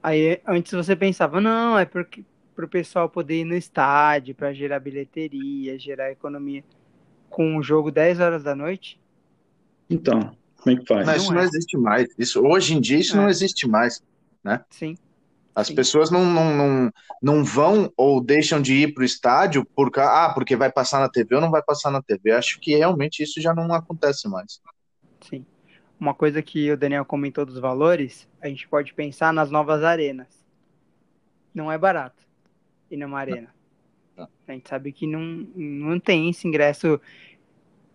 [0.01, 2.23] Aí antes você pensava, não, é porque
[2.55, 6.63] para o pessoal poder ir no estádio, para gerar bilheteria, gerar economia.
[7.29, 8.99] Com o jogo 10 horas da noite?
[9.87, 11.05] Então, como é que faz?
[11.05, 11.43] Mas isso não, é.
[11.43, 12.07] existe mais.
[12.17, 13.19] Isso, hoje em dia isso é.
[13.19, 14.01] não existe mais.
[14.43, 14.63] Né?
[14.71, 14.95] Sim.
[15.53, 15.75] As Sim.
[15.75, 20.31] pessoas não, não, não, não vão ou deixam de ir para o estádio por, ah,
[20.33, 22.31] porque vai passar na TV ou não vai passar na TV.
[22.31, 24.59] Acho que realmente isso já não acontece mais.
[25.21, 25.45] Sim.
[25.99, 30.45] Uma coisa que o Daniel comentou dos valores, a gente pode pensar nas novas arenas.
[31.53, 32.27] Não é barato
[32.89, 33.53] ir numa arena.
[34.15, 34.27] Não.
[34.47, 35.21] A gente sabe que não,
[35.55, 36.99] não tem esse ingresso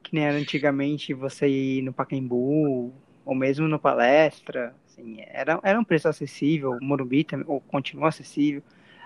[0.03, 2.93] que nem era antigamente você ir no Pacaembu
[3.25, 4.75] ou mesmo no Palestra.
[4.87, 8.63] Assim, era, era um preço acessível, o Morumbi também, ou continua acessível.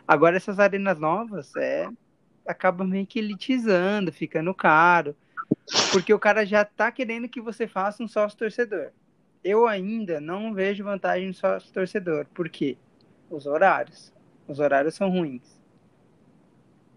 [0.06, 1.88] Agora essas arenas novas é,
[2.46, 5.16] acaba meio que elitizando, ficando caro.
[5.92, 8.90] Porque o cara já tá querendo que você faça um sócio torcedor.
[9.42, 12.26] Eu ainda não vejo vantagem no sócio torcedor.
[12.34, 12.76] Por quê?
[13.30, 14.12] Os horários.
[14.46, 15.60] Os horários são ruins.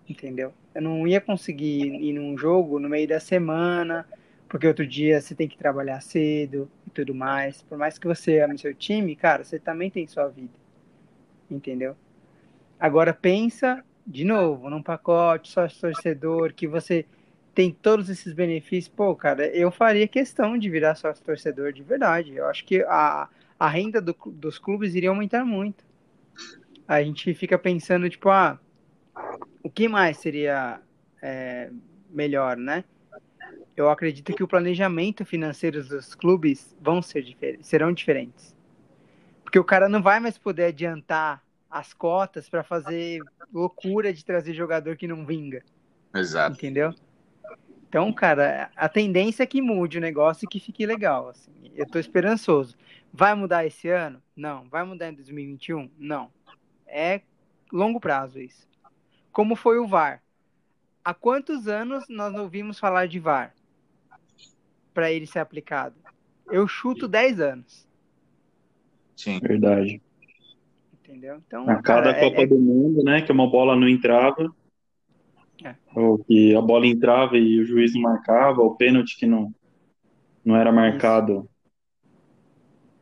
[0.07, 0.53] Entendeu?
[0.73, 4.07] Eu não ia conseguir ir num jogo no meio da semana,
[4.47, 7.61] porque outro dia você tem que trabalhar cedo e tudo mais.
[7.61, 10.53] Por mais que você ame seu time, cara, você também tem sua vida.
[11.49, 11.95] Entendeu?
[12.79, 17.05] Agora pensa de novo num pacote sócio torcedor que você
[17.53, 22.35] tem todos esses benefícios, pô, cara, eu faria questão de virar sócio torcedor de verdade.
[22.35, 23.27] Eu acho que a,
[23.59, 25.83] a renda do, dos clubes iria aumentar muito.
[26.87, 28.59] A gente fica pensando, tipo, ah,
[29.63, 30.79] o que mais seria
[31.21, 31.69] é,
[32.09, 32.83] melhor, né?
[33.79, 38.53] eu acredito que o planejamento financeiro dos clubes vão ser difer serão diferentes.
[39.41, 43.21] Porque o cara não vai mais poder adiantar as cotas para fazer
[43.53, 45.63] loucura de trazer jogador que não vinga.
[46.13, 46.57] Exato.
[46.57, 46.93] Entendeu?
[47.89, 51.27] Então, cara, a tendência é que mude o negócio e que fique legal.
[51.29, 51.51] Assim.
[51.75, 52.77] Eu tô esperançoso.
[53.11, 54.21] Vai mudar esse ano?
[54.35, 54.69] Não.
[54.69, 55.89] Vai mudar em 2021?
[55.97, 56.31] Não.
[56.87, 57.21] É
[57.73, 58.67] longo prazo isso.
[59.31, 60.21] Como foi o VAR?
[61.03, 63.53] Há quantos anos nós ouvimos falar de VAR?
[64.99, 65.95] para ele ser aplicado?
[66.51, 67.87] Eu chuto 10 anos.
[69.15, 69.39] Sim.
[69.39, 70.01] Verdade.
[71.01, 71.41] Entendeu?
[71.47, 74.53] Então, a cada cara, Copa é, do Mundo, né, que uma bola não entrava,
[75.63, 75.75] É.
[75.93, 79.53] ou que a bola entrava e o juiz não marcava, o pênalti que não,
[80.43, 81.49] não era marcado.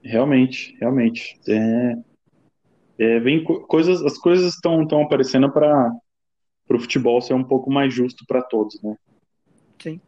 [0.01, 1.39] Realmente, realmente.
[1.47, 1.95] É,
[2.97, 5.91] é, vem co- coisas, as coisas estão estão aparecendo para
[6.69, 8.95] o futebol ser um pouco mais justo para todos, né?
[9.79, 10.01] Sim.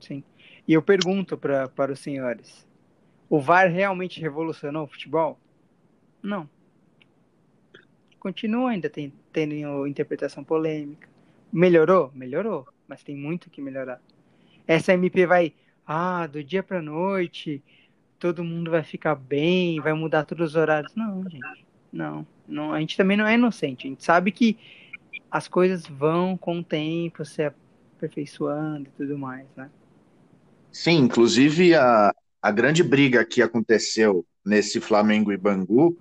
[0.00, 0.22] Sim.
[0.68, 2.66] E eu pergunto pra, para os senhores:
[3.28, 5.38] o VAR realmente revolucionou o futebol?
[6.22, 6.48] Não.
[8.20, 11.08] Continua ainda tem, tendo interpretação polêmica.
[11.52, 12.10] Melhorou?
[12.14, 12.66] Melhorou.
[12.88, 14.00] Mas tem muito que melhorar.
[14.66, 15.52] Essa MP vai,
[15.86, 17.62] ah, do dia pra noite,
[18.18, 20.94] todo mundo vai ficar bem, vai mudar todos os horários.
[20.94, 21.66] Não, gente.
[21.92, 22.26] Não.
[22.46, 23.86] não a gente também não é inocente.
[23.86, 24.58] A gente sabe que
[25.30, 29.70] as coisas vão com o tempo se aperfeiçoando e tudo mais, né?
[30.70, 35.96] Sim, inclusive a, a grande briga que aconteceu nesse Flamengo e Bangu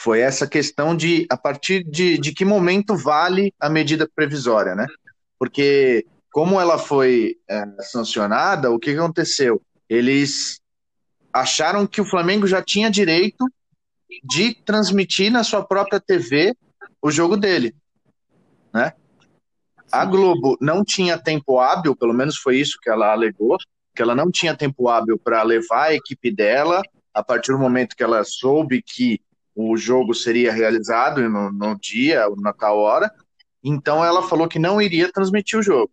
[0.00, 4.86] foi essa questão de a partir de, de que momento vale a medida provisória, né?
[5.36, 9.60] Porque como ela foi é, sancionada, o que aconteceu?
[9.88, 10.60] Eles
[11.32, 13.44] acharam que o Flamengo já tinha direito
[14.22, 16.54] de transmitir na sua própria TV
[17.02, 17.74] o jogo dele,
[18.72, 18.92] né?
[19.90, 23.56] A Globo não tinha tempo hábil, pelo menos foi isso que ela alegou,
[23.96, 26.82] que ela não tinha tempo hábil para levar a equipe dela
[27.12, 29.20] a partir do momento que ela soube que
[29.60, 33.12] o jogo seria realizado no, no dia, na tal hora.
[33.62, 35.90] Então ela falou que não iria transmitir o jogo.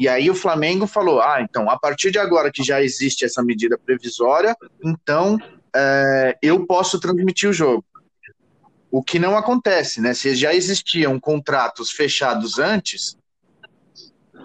[0.00, 3.40] E aí o Flamengo falou: ah, então a partir de agora que já existe essa
[3.40, 5.38] medida previsória, então
[5.74, 7.84] é, eu posso transmitir o jogo.
[8.90, 10.12] O que não acontece, né?
[10.12, 13.16] Se já existiam contratos fechados antes,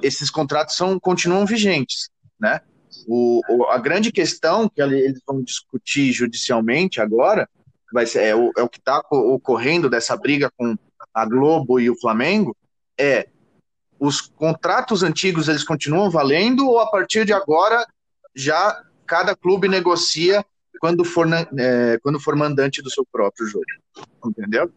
[0.03, 2.61] esses contratos são, continuam vigentes, né?
[3.07, 7.49] O, a grande questão que eles vão discutir judicialmente agora
[7.91, 10.75] vai ser, é, o, é o que está ocorrendo dessa briga com
[11.13, 12.55] a Globo e o Flamengo
[12.97, 13.27] é
[13.99, 17.85] os contratos antigos eles continuam valendo ou a partir de agora
[18.35, 20.45] já cada clube negocia
[20.79, 23.65] quando for, é, quando for mandante do seu próprio jogo,
[24.25, 24.71] entendeu?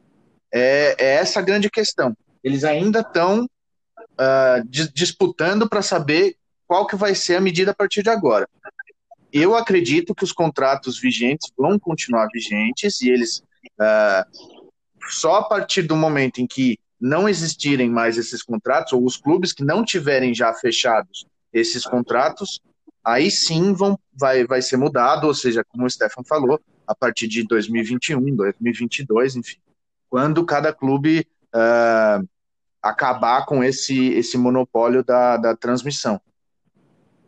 [0.53, 2.17] É, é essa a grande questão.
[2.43, 8.03] Eles ainda estão uh, disputando para saber qual que vai ser a medida a partir
[8.03, 8.49] de agora.
[9.33, 13.43] Eu acredito que os contratos vigentes vão continuar vigentes e eles
[13.79, 14.25] uh,
[15.09, 19.53] só a partir do momento em que não existirem mais esses contratos ou os clubes
[19.53, 22.61] que não tiverem já fechados esses contratos,
[23.05, 27.27] aí sim vão, vai, vai ser mudado, ou seja, como o Stefan falou, a partir
[27.27, 29.57] de 2021, 2022, enfim,
[30.09, 32.29] quando cada clube uh,
[32.83, 36.21] acabar com esse, esse monopólio da, da transmissão.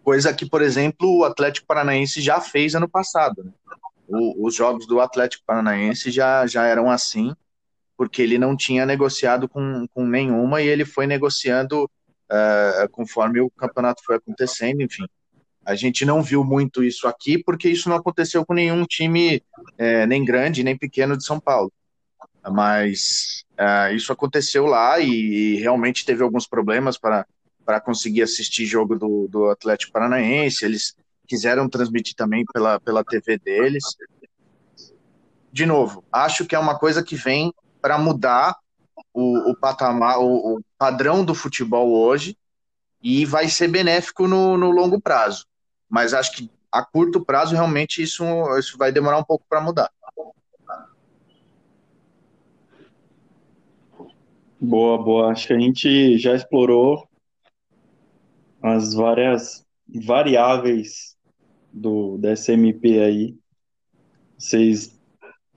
[0.02, 3.44] Coisa que, por exemplo, o Atlético Paranaense já fez ano passado.
[3.44, 3.52] Né?
[4.08, 7.32] O, os jogos do Atlético Paranaense já, já eram assim,
[7.96, 13.50] porque ele não tinha negociado com, com nenhuma e ele foi negociando uh, conforme o
[13.50, 15.04] campeonato foi acontecendo, enfim.
[15.64, 19.40] A gente não viu muito isso aqui, porque isso não aconteceu com nenhum time,
[19.78, 21.72] é, nem grande, nem pequeno de São Paulo.
[22.50, 27.24] Mas é, isso aconteceu lá e, e, realmente teve alguns problemas para,
[27.64, 30.64] para conseguir assistir jogo do, do Atlético Paranaense.
[30.64, 30.94] Eles
[31.26, 33.84] quiseram transmitir também pela, pela TV deles.
[35.52, 38.56] De novo, acho que é uma coisa que vem para mudar
[39.12, 42.36] o, o patamar, o, o padrão do futebol hoje
[43.02, 45.46] e vai ser benéfico no, no longo prazo
[45.92, 48.24] mas acho que a curto prazo realmente isso,
[48.58, 49.90] isso vai demorar um pouco para mudar.
[54.58, 55.30] Boa, boa.
[55.30, 57.06] Acho que a gente já explorou
[58.62, 59.66] as várias
[60.06, 61.16] variáveis
[61.72, 63.36] do, da SMP aí.
[64.38, 64.98] Vocês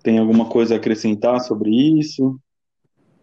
[0.01, 2.39] têm alguma coisa a acrescentar sobre isso?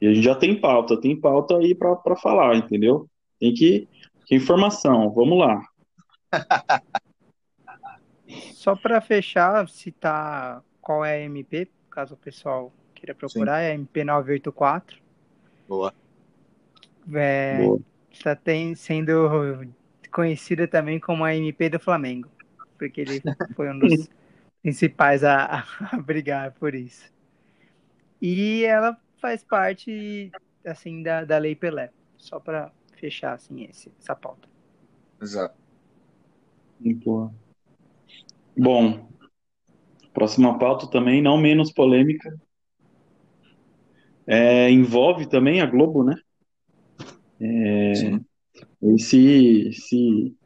[0.00, 3.08] E a gente já tem pauta, tem pauta aí para falar, entendeu?
[3.38, 3.88] Tem que,
[4.26, 5.62] que informação, vamos lá.
[8.54, 13.64] Só para fechar, citar qual é a MP, caso o pessoal queira procurar, Sim.
[13.64, 15.00] é a MP 984.
[15.68, 15.94] Boa.
[17.14, 17.80] É, Boa.
[18.12, 19.28] Está tem, sendo
[20.12, 22.28] conhecida também como a MP do Flamengo,
[22.78, 23.22] porque ele
[23.56, 24.08] foi um dos
[24.62, 27.10] principais a, a, brigar por isso.
[28.20, 30.30] E ela faz parte
[30.64, 34.48] assim da, da Lei Pelé, só para fechar assim esse, essa pauta.
[35.20, 35.56] Exato.
[36.78, 37.34] Muito boa.
[38.56, 39.08] Bom,
[40.12, 42.38] próxima pauta também, não menos polêmica,
[44.26, 46.14] é, envolve também a Globo, né?
[47.44, 47.92] É,
[48.94, 50.36] esse, esse,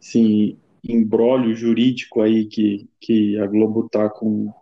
[0.00, 4.52] esse embrólio jurídico aí que, que a Globo tá com,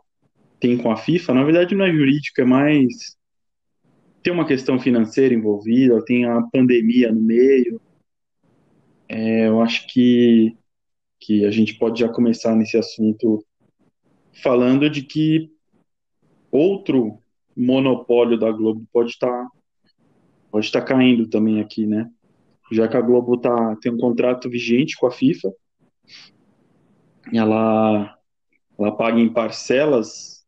[0.58, 3.16] tem com a FIFA, na verdade não é jurídico, é mais
[4.22, 7.80] tem uma questão financeira envolvida, tem a pandemia no meio.
[9.08, 10.56] É, eu acho que,
[11.20, 13.44] que a gente pode já começar nesse assunto
[14.42, 15.50] falando de que
[16.50, 17.18] outro
[17.56, 19.50] monopólio da Globo pode estar tá,
[20.52, 22.08] pode estar tá caindo também aqui, né?
[22.70, 25.50] Já que a Globo tá, tem um contrato vigente com a FIFA,
[27.32, 28.16] ela,
[28.78, 30.44] ela paga em parcelas,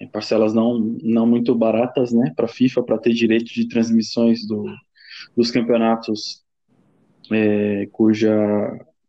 [0.00, 4.46] em parcelas não, não muito baratas, né, para a FIFA, para ter direito de transmissões
[4.46, 4.64] do,
[5.36, 6.44] dos campeonatos
[7.32, 8.36] é, cuja,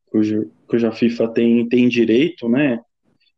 [0.08, 2.80] cuja, cuja FIFA tem, tem direito, né,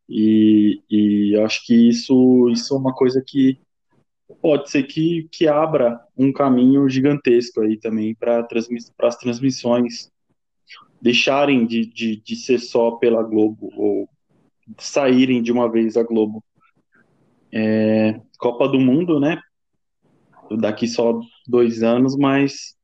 [0.07, 3.59] e, e acho que isso, isso é uma coisa que
[4.41, 10.11] pode ser que, que abra um caminho gigantesco aí também para transmiss as transmissões
[11.01, 14.09] deixarem de, de, de ser só pela Globo ou
[14.77, 16.43] saírem de uma vez a Globo.
[17.51, 19.41] É, Copa do Mundo, né?
[20.59, 22.77] Daqui só dois anos, mas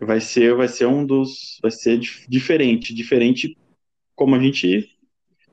[0.00, 3.56] vai ser vai ser um dos vai ser diferente, diferente
[4.14, 4.88] como a gente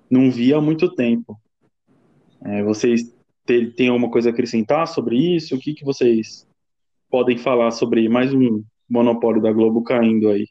[0.09, 1.39] não via há muito tempo.
[2.41, 3.13] É, vocês
[3.76, 5.56] têm alguma coisa a acrescentar sobre isso?
[5.56, 6.47] O que, que vocês
[7.10, 10.47] podem falar sobre mais um monopólio da Globo caindo aí?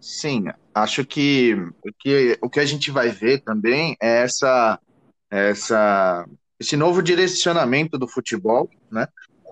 [0.00, 4.78] Sim, acho que o que, o que a gente vai ver também é essa,
[5.30, 6.26] essa,
[6.58, 9.06] esse novo direcionamento do futebol, né?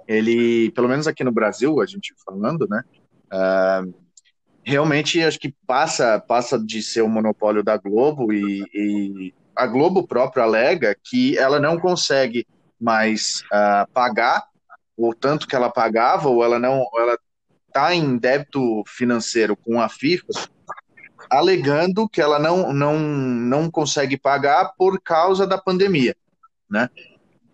[0.08, 2.82] Ele, pelo menos aqui no Brasil, a gente falando, né?
[3.32, 3.94] Uh,
[4.64, 10.06] realmente acho que passa passa de ser o monopólio da Globo e, e a Globo
[10.06, 12.46] própria alega que ela não consegue
[12.80, 14.42] mais uh, pagar
[14.96, 17.18] o tanto que ela pagava ou ela não ela
[17.66, 20.32] está em débito financeiro com a FIFA
[21.28, 26.16] alegando que ela não, não, não consegue pagar por causa da pandemia,
[26.68, 26.88] né?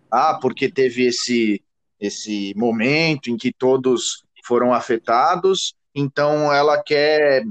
[0.09, 1.61] Ah, porque teve esse
[1.99, 7.43] esse momento em que todos foram afetados então ela quer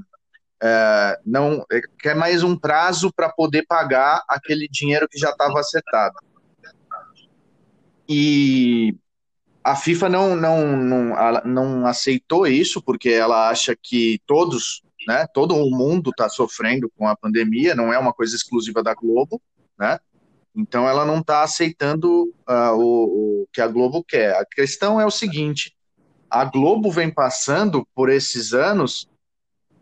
[0.63, 1.65] é, não
[1.99, 6.17] quer mais um prazo para poder pagar aquele dinheiro que já estava acertado.
[8.09, 8.95] E
[9.63, 15.57] a FIFA não, não, não, não aceitou isso porque ela acha que todos, né, todo
[15.57, 19.41] o mundo está sofrendo com a pandemia, não é uma coisa exclusiva da Globo,
[19.79, 19.99] né?
[20.55, 24.35] Então ela não está aceitando uh, o, o que a Globo quer.
[24.37, 25.77] A questão é o seguinte:
[26.31, 29.07] a Globo vem passando por esses anos,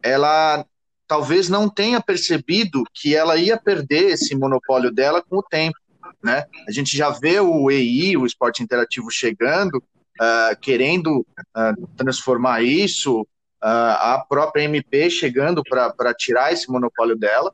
[0.05, 0.67] ela
[1.09, 5.79] talvez não tenha percebido que ela ia perder esse monopólio dela com o tempo.
[6.23, 6.45] Né?
[6.69, 13.23] A gente já vê o EI, o esporte interativo, chegando, uh, querendo uh, transformar isso,
[13.23, 13.27] uh,
[13.63, 17.53] a própria MP chegando para tirar esse monopólio dela,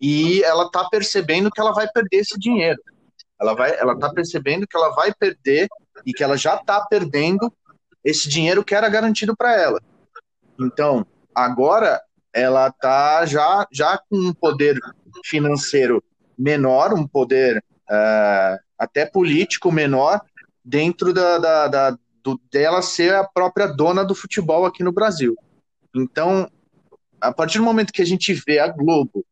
[0.00, 2.80] e ela está percebendo que ela vai perder esse dinheiro.
[3.40, 5.68] Ela vai, ela está percebendo que ela vai perder
[6.04, 7.52] e que ela já está perdendo
[8.04, 9.80] esse dinheiro que era garantido para ela.
[10.58, 12.00] Então, agora
[12.32, 14.78] ela está já, já com um poder
[15.24, 16.02] financeiro
[16.36, 20.20] menor, um poder uh, até político menor,
[20.64, 25.36] dentro da, da, da do, dela ser a própria dona do futebol aqui no Brasil.
[25.94, 26.50] Então,
[27.20, 29.24] a partir do momento que a gente vê a Globo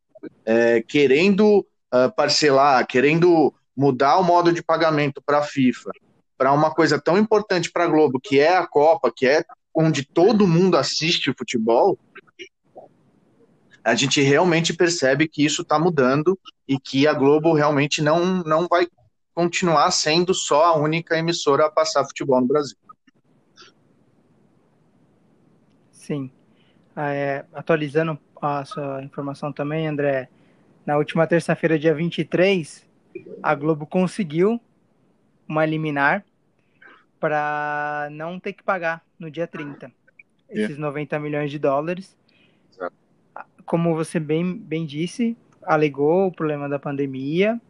[0.44, 5.90] é, querendo uh, parcelar, querendo mudar o modo de pagamento para a FIFA,
[6.36, 9.44] para uma coisa tão importante para a Globo, que é a Copa, que é
[9.74, 11.98] onde todo mundo assiste o futebol,
[13.84, 18.68] a gente realmente percebe que isso está mudando e que a Globo realmente não, não
[18.68, 18.86] vai
[19.34, 22.76] continuar sendo só a única emissora a passar futebol no Brasil.
[25.90, 26.30] Sim.
[26.94, 30.28] Ah, é, atualizando a sua informação também, André,
[30.84, 32.86] na última terça-feira, dia 23,
[33.42, 34.60] a Globo conseguiu
[35.48, 36.24] uma liminar
[37.18, 39.90] para não ter que pagar no dia 30
[40.52, 42.16] esses 90 milhões de dólares.
[43.64, 47.60] Como você bem, bem disse, alegou o problema da pandemia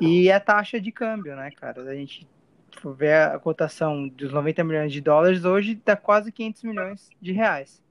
[0.00, 1.82] e a taxa de câmbio, né, cara?
[1.82, 2.26] A gente
[2.96, 7.82] vê a cotação dos 90 milhões de dólares hoje dá quase 500 milhões de reais.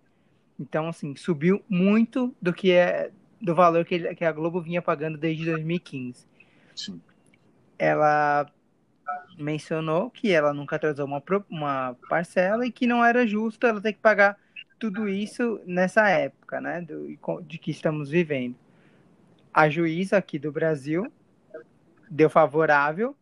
[0.60, 3.12] Então, assim, subiu muito do que é
[3.42, 6.26] do valor que, que a Globo vinha pagando desde 2015.
[6.76, 7.02] Sim.
[7.78, 8.52] Ela
[9.38, 13.94] mencionou que ela nunca atrasou uma, uma parcela e que não era justo ela ter
[13.94, 14.38] que pagar
[14.78, 18.56] tudo isso nessa época, né, do, de que estamos vivendo.
[19.54, 21.12] A juíza aqui do Brasil
[22.10, 23.16] deu favorável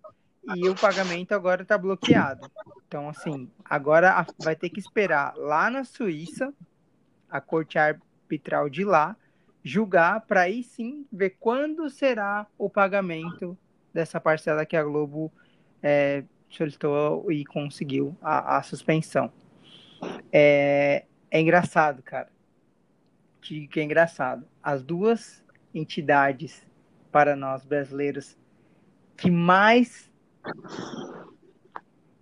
[0.56, 2.50] e o pagamento agora está bloqueado.
[2.88, 6.54] Então, assim, agora vai ter que esperar lá na Suíça
[7.30, 9.16] a corte arbitral de lá
[9.64, 13.58] julgar para aí sim ver quando será o pagamento
[13.94, 15.32] dessa parcela que a Globo
[15.82, 19.32] é, solicitou e conseguiu a, a suspensão.
[20.32, 22.30] É, é, engraçado, cara.
[23.42, 24.48] Que, que é engraçado.
[24.62, 26.66] As duas entidades
[27.12, 28.38] para nós brasileiros
[29.16, 30.12] que mais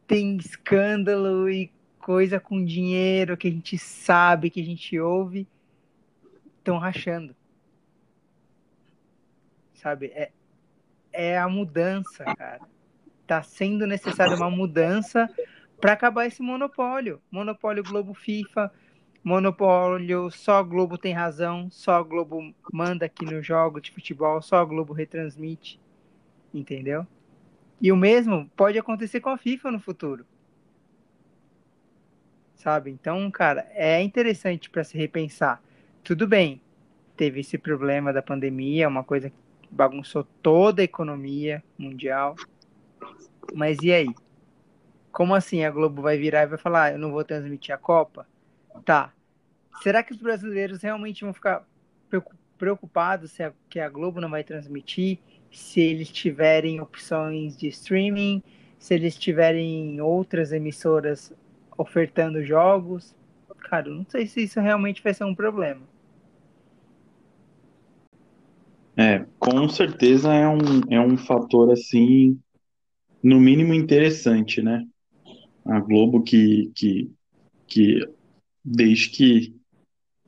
[0.07, 5.47] tem escândalo e coisa com dinheiro que a gente sabe, que a gente ouve,
[6.57, 7.35] estão rachando.
[9.73, 10.07] Sabe?
[10.07, 10.31] É,
[11.11, 12.61] é a mudança, cara.
[13.27, 15.29] Tá sendo necessária uma mudança
[15.79, 17.21] para acabar esse monopólio.
[17.31, 18.71] Monopólio Globo FIFA,
[19.23, 24.93] monopólio só Globo tem razão, só Globo manda aqui no jogo de futebol, só Globo
[24.93, 25.79] retransmite,
[26.53, 27.05] entendeu?
[27.81, 30.25] E o mesmo pode acontecer com a FIFA no futuro
[32.65, 32.89] sabe?
[32.89, 35.61] Então, cara, é interessante para se repensar.
[36.03, 36.59] Tudo bem,
[37.15, 39.35] teve esse problema da pandemia, uma coisa que
[39.69, 42.35] bagunçou toda a economia mundial.
[43.53, 44.15] Mas e aí?
[45.11, 47.77] Como assim a Globo vai virar e vai falar, ah, eu não vou transmitir a
[47.77, 48.27] Copa?
[48.83, 49.13] Tá.
[49.81, 51.65] Será que os brasileiros realmente vão ficar
[52.57, 55.19] preocupados se a, que a Globo não vai transmitir?
[55.51, 58.43] Se eles tiverem opções de streaming,
[58.77, 61.33] se eles tiverem outras emissoras
[61.77, 63.15] ofertando jogos.
[63.69, 65.81] Cara, não sei se isso realmente vai ser um problema.
[68.97, 72.39] É, com certeza é um, é um fator assim,
[73.25, 74.85] no mínimo interessante, né?
[75.65, 77.11] A Globo que, que,
[77.65, 78.07] que
[78.63, 79.55] desde que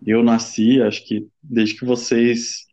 [0.04, 2.66] eu nasci, acho que desde que vocês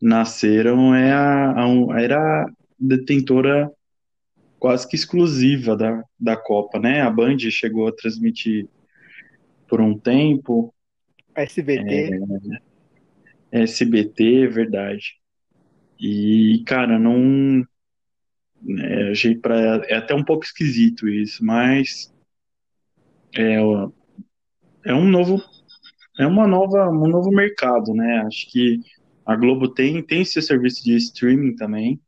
[0.00, 2.50] nasceram, é a, a, era
[2.80, 3.70] detentora
[4.58, 7.02] quase que exclusiva da, da Copa, né?
[7.02, 8.66] A Band chegou a transmitir
[9.68, 10.74] por um tempo.
[11.34, 12.18] SBT.
[13.52, 15.16] É, SBT, verdade.
[16.00, 17.62] E, cara, não.
[18.80, 19.56] É, pra,
[19.86, 22.12] é até um pouco esquisito isso, mas.
[23.36, 23.56] É,
[24.84, 25.42] é um novo.
[26.18, 28.22] É uma nova, um novo mercado, né?
[28.26, 28.80] Acho que
[29.24, 32.00] a Globo tem, tem seu serviço de streaming também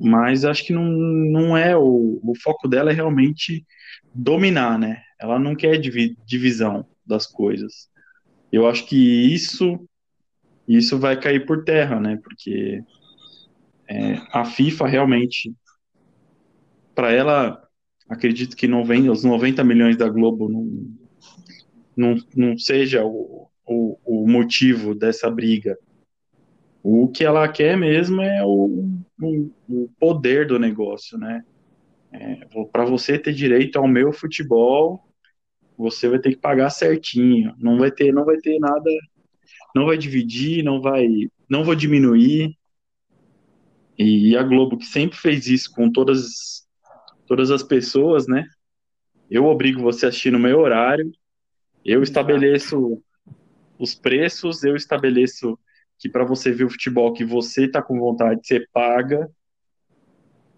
[0.00, 3.66] mas acho que não, não é o, o foco dela é realmente
[4.14, 5.02] dominar, né?
[5.20, 7.90] Ela não quer divi, divisão das coisas.
[8.50, 9.86] Eu acho que isso
[10.66, 12.18] isso vai cair por terra, né?
[12.22, 12.82] Porque
[13.90, 15.52] é, a FIFA realmente,
[16.94, 17.60] para ela,
[18.08, 20.86] acredito que não vem, os 90 milhões da Globo não,
[21.96, 25.76] não, não seja o, o, o motivo dessa briga.
[26.84, 31.42] O que ela quer mesmo é o, o, o poder do negócio, né?
[32.12, 35.04] É, para você ter direito ao meu futebol,
[35.76, 37.54] você vai ter que pagar certinho.
[37.58, 38.90] Não vai ter, não vai ter nada,
[39.74, 41.08] não vai dividir, não vai,
[41.48, 42.56] não vou diminuir.
[44.02, 46.66] E a Globo que sempre fez isso com todas
[47.26, 48.46] todas as pessoas, né?
[49.30, 51.12] Eu obrigo você a assistir no meu horário.
[51.84, 53.02] Eu estabeleço
[53.78, 55.58] os preços, eu estabeleço
[55.98, 59.30] que para você ver o futebol que você tá com vontade, você paga.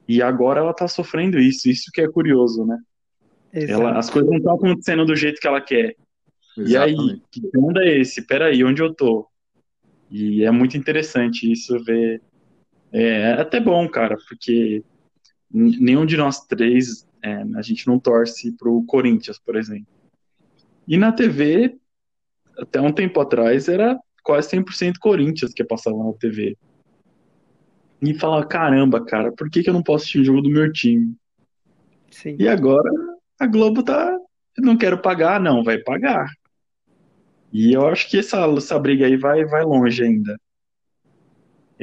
[0.06, 2.78] E agora ela tá sofrendo isso, isso que é curioso, né?
[3.52, 5.96] Ela, as coisas não estão acontecendo do jeito que ela quer.
[6.56, 6.70] Exatamente.
[6.70, 8.22] E aí, que mundo é esse?
[8.22, 9.26] Peraí, onde eu tô?
[10.08, 12.22] E é muito interessante isso ver.
[12.92, 14.84] É, é até bom, cara, porque
[15.50, 19.86] nenhum de nós três, é, a gente não torce pro Corinthians, por exemplo.
[20.86, 21.76] E na TV,
[22.58, 26.56] até um tempo atrás, era quase 100% Corinthians que passava na TV.
[28.00, 30.72] E falava, caramba, cara, por que, que eu não posso assistir o jogo do meu
[30.72, 31.14] time?
[32.10, 32.36] Sim.
[32.38, 32.90] E agora
[33.38, 34.18] a Globo tá.
[34.58, 36.28] Não quero pagar, não, vai pagar.
[37.52, 40.38] E eu acho que essa, essa briga aí vai, vai longe ainda.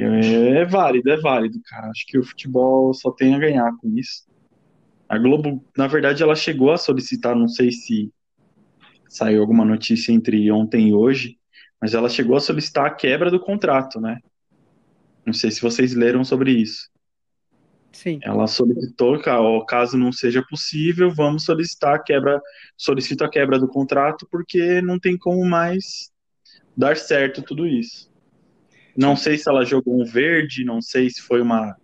[0.00, 1.88] É, é válido, é válido, cara.
[1.88, 4.24] Acho que o futebol só tem a ganhar com isso.
[5.08, 8.12] A Globo, na verdade, ela chegou a solicitar, não sei se
[9.08, 11.36] saiu alguma notícia entre ontem e hoje,
[11.80, 14.20] mas ela chegou a solicitar a quebra do contrato, né?
[15.26, 16.88] Não sei se vocês leram sobre isso.
[17.92, 18.20] Sim.
[18.22, 19.20] Ela solicitou,
[19.66, 22.40] caso não seja possível, vamos solicitar a quebra,
[22.76, 26.10] solicito a quebra do contrato, porque não tem como mais
[26.76, 28.09] dar certo tudo isso.
[28.96, 31.76] Não sei se ela jogou um verde, não sei se foi uma,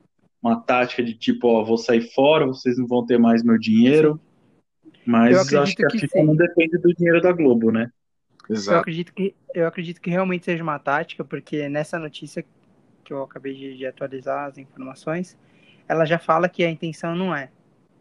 [0.42, 4.20] uma tática de tipo, ó, vou sair fora, vocês não vão ter mais meu dinheiro.
[5.04, 7.90] Mas acho que a FIFA não depende do dinheiro da Globo, né?
[8.50, 8.76] Exato.
[8.76, 12.44] Eu acredito que eu acredito que realmente seja uma tática, porque nessa notícia
[13.04, 15.38] que eu acabei de, de atualizar as informações,
[15.88, 17.50] ela já fala que a intenção não é,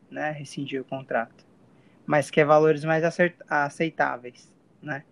[0.09, 1.45] né, rescindir o contrato,
[2.05, 3.03] mas que é valores mais
[3.47, 4.51] aceitáveis,
[4.81, 5.03] né?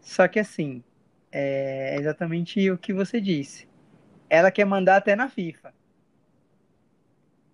[0.00, 0.82] Só que assim,
[1.30, 3.68] é exatamente o que você disse.
[4.28, 5.72] Ela quer mandar até na FIFA.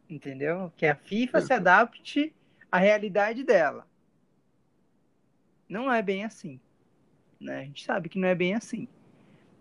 [0.08, 0.72] Entendeu?
[0.76, 2.34] Que a FIFA se adapte
[2.70, 3.86] à realidade dela.
[5.68, 6.60] Não é bem assim.
[7.40, 7.60] Né?
[7.60, 8.86] A gente sabe que não é bem assim.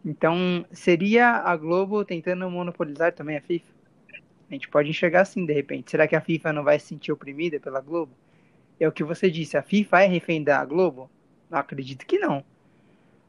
[0.06, 3.74] Então, seria a Globo tentando monopolizar também a FIFA?
[4.50, 5.92] A gente pode enxergar assim, de repente.
[5.92, 8.12] Será que a FIFA não vai se sentir oprimida pela Globo?
[8.80, 11.10] É o que você disse, a FIFA é refém da Globo?
[11.50, 12.44] Não acredito que não.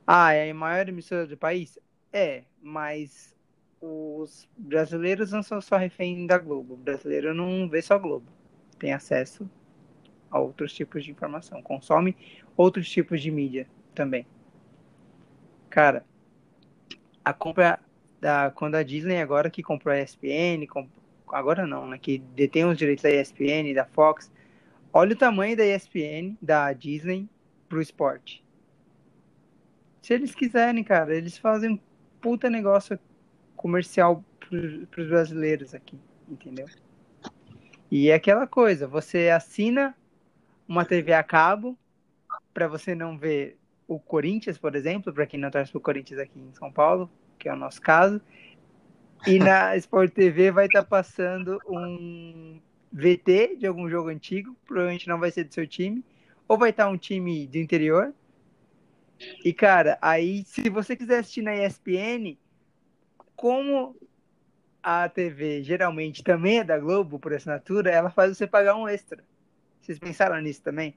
[0.07, 1.79] Ah, é a maior emissora do país?
[2.13, 3.35] É, mas
[3.81, 6.75] os brasileiros não são só refém da Globo.
[6.75, 8.27] O brasileiro não vê só Globo.
[8.79, 9.49] Tem acesso
[10.31, 11.63] a outros tipos de informação.
[11.63, 12.17] Consome
[12.57, 14.27] outros tipos de mídia também.
[15.71, 16.05] Cara,
[17.25, 17.81] a compra
[18.21, 20.89] da quando a Disney agora que comprou a ESPN, comp,
[21.29, 24.31] agora não, né, que detém os direitos da ESPN, da Fox.
[24.93, 27.29] Olha o tamanho da ESPN, da Disney
[27.69, 28.44] pro esporte.
[30.05, 31.79] Se eles quiserem, cara, eles fazem um
[32.21, 32.99] puta negócio
[33.57, 35.99] comercial para os brasileiros aqui,
[36.29, 36.67] entendeu?
[37.91, 39.97] E é aquela coisa, você assina
[40.69, 41.75] uma TV a cabo
[42.53, 43.57] para você não ver
[43.89, 47.49] o Corinthians, por exemplo, para quem não torce pro Corinthians aqui em São Paulo, que
[47.49, 48.21] é o nosso caso,
[49.27, 52.61] e na Sport TV vai estar tá passando um
[52.93, 56.05] VT de algum jogo antigo, provavelmente não vai ser do seu time,
[56.47, 58.13] ou vai estar tá um time do interior,
[59.45, 62.37] e, cara, aí se você quiser assistir na ESPN,
[63.37, 63.97] como
[64.83, 69.25] a TV geralmente também é da Globo por assinatura, ela faz você pagar um extra.
[69.81, 70.95] Vocês pensaram nisso também?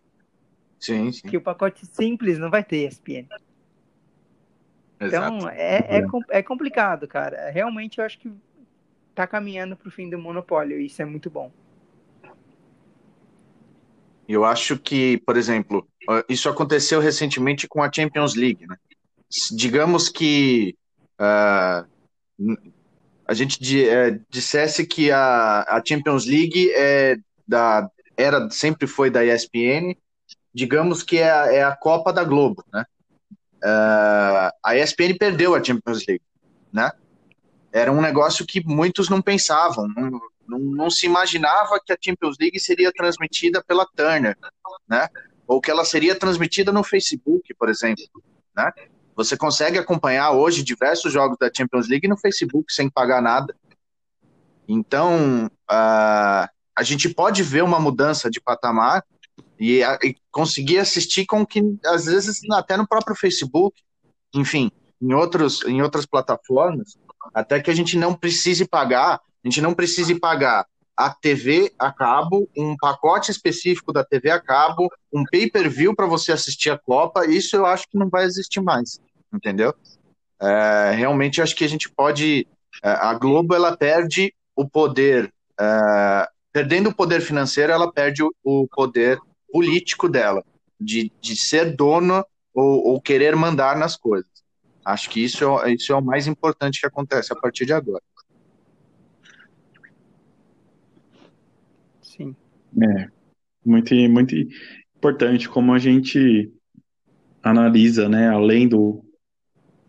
[0.80, 1.28] Sim, sim.
[1.28, 3.28] Que o pacote simples não vai ter ESPN.
[5.00, 7.50] Então, é, é, é complicado, cara.
[7.50, 8.32] Realmente, eu acho que
[9.14, 10.80] tá caminhando pro fim do monopólio.
[10.80, 11.52] E isso é muito bom.
[14.28, 15.88] Eu acho que, por exemplo,
[16.28, 18.68] isso aconteceu recentemente com a Champions League.
[18.68, 18.76] Né?
[19.56, 20.76] Digamos que
[21.20, 21.88] uh,
[23.26, 27.18] a gente uh, dissesse que a, a, Champions League é
[27.48, 29.96] da, era, sempre foi da ESPN,
[30.54, 32.66] digamos que é a, é a Copa da Globo.
[32.74, 32.86] Né?
[33.64, 36.24] Uh, a ESPN perdeu a Champions League.
[36.72, 36.92] Né?
[37.72, 42.36] Era um negócio que muitos não pensavam, não, não, não se imaginava que a Champions
[42.40, 44.38] League seria transmitida pela Turner,
[44.88, 45.08] né?
[45.48, 48.04] ou que ela seria transmitida no Facebook, por exemplo,
[48.56, 48.72] né?
[49.16, 53.56] Você consegue acompanhar hoje diversos jogos da Champions League no Facebook sem pagar nada.
[54.68, 59.04] Então, uh, a gente pode ver uma mudança de patamar
[59.60, 63.82] e, e, conseguir assistir com que, às vezes, até no próprio Facebook,
[64.36, 64.70] enfim,
[65.02, 66.96] em, outros, em outras plataformas,
[67.34, 71.90] até que a gente não precise pagar, a gente não precise pagar a TV a
[71.90, 77.26] cabo, um pacote específico da TV a cabo, um pay-per-view para você assistir a Copa,
[77.26, 79.00] isso eu acho que não vai existir mais,
[79.34, 79.74] entendeu?
[80.42, 82.46] É, realmente acho que a gente pode.
[82.84, 88.68] É, a Globo ela perde o poder, é, perdendo o poder financeiro, ela perde o,
[88.68, 89.18] poder
[89.50, 90.44] político dela,
[90.80, 94.30] de, de ser dona ou, ou, querer mandar nas coisas.
[94.84, 98.04] Acho que isso é, isso é o mais importante que acontece a partir de agora.
[102.18, 102.36] Sim.
[102.82, 103.08] É,
[103.66, 104.36] muito, muito
[104.98, 106.52] importante como a gente
[107.44, 109.04] analisa, né, além do,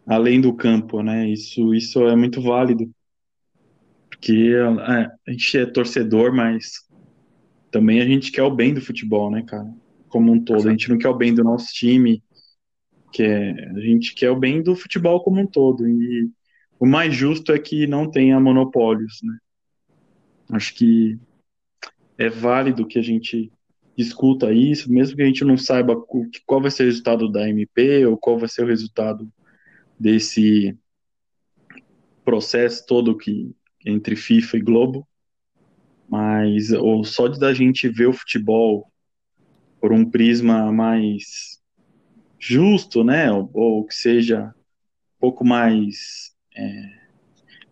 [0.07, 2.91] além do campo, né, isso, isso é muito válido,
[4.09, 6.87] porque é, a gente é torcedor, mas
[7.71, 9.73] também a gente quer o bem do futebol, né, cara,
[10.09, 12.23] como um todo, a gente não quer o bem do nosso time,
[13.13, 16.31] que é, a gente quer o bem do futebol como um todo, e
[16.79, 19.37] o mais justo é que não tenha monopólios, né,
[20.51, 21.19] acho que
[22.19, 23.51] é válido que a gente
[23.97, 25.97] discuta isso, mesmo que a gente não saiba
[26.47, 29.33] qual vai ser o resultado da MP ou qual vai ser o resultado
[29.99, 30.77] desse
[32.25, 33.51] processo todo que
[33.85, 35.09] entre FIFA e Globo,
[36.09, 38.91] mas ou só de da gente ver o futebol
[39.81, 41.59] por um prisma mais
[42.39, 46.99] justo, né, ou, ou que seja um pouco mais é,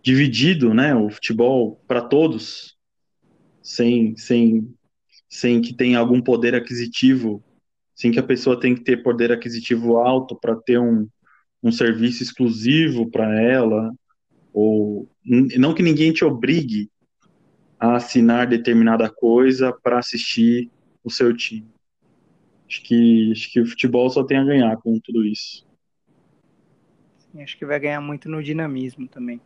[0.03, 2.76] dividido, né, o futebol para todos,
[3.67, 4.73] sem, sem,
[5.29, 7.43] sem que tenha algum poder aquisitivo,
[7.97, 11.09] sem que a pessoa tenha que ter poder aquisitivo alto para ter um,
[11.61, 13.93] um serviço exclusivo para ela,
[14.53, 16.89] ou não que ninguém te obrigue
[17.79, 20.71] a assinar determinada coisa para assistir
[21.03, 21.67] o seu time.
[22.69, 25.67] Acho que, acho que o futebol só tem a ganhar com tudo isso.
[27.19, 29.41] Sim, acho que vai ganhar muito no dinamismo também.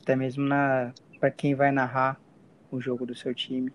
[0.00, 2.18] Até mesmo na para quem vai narrar
[2.70, 3.72] o jogo do seu time.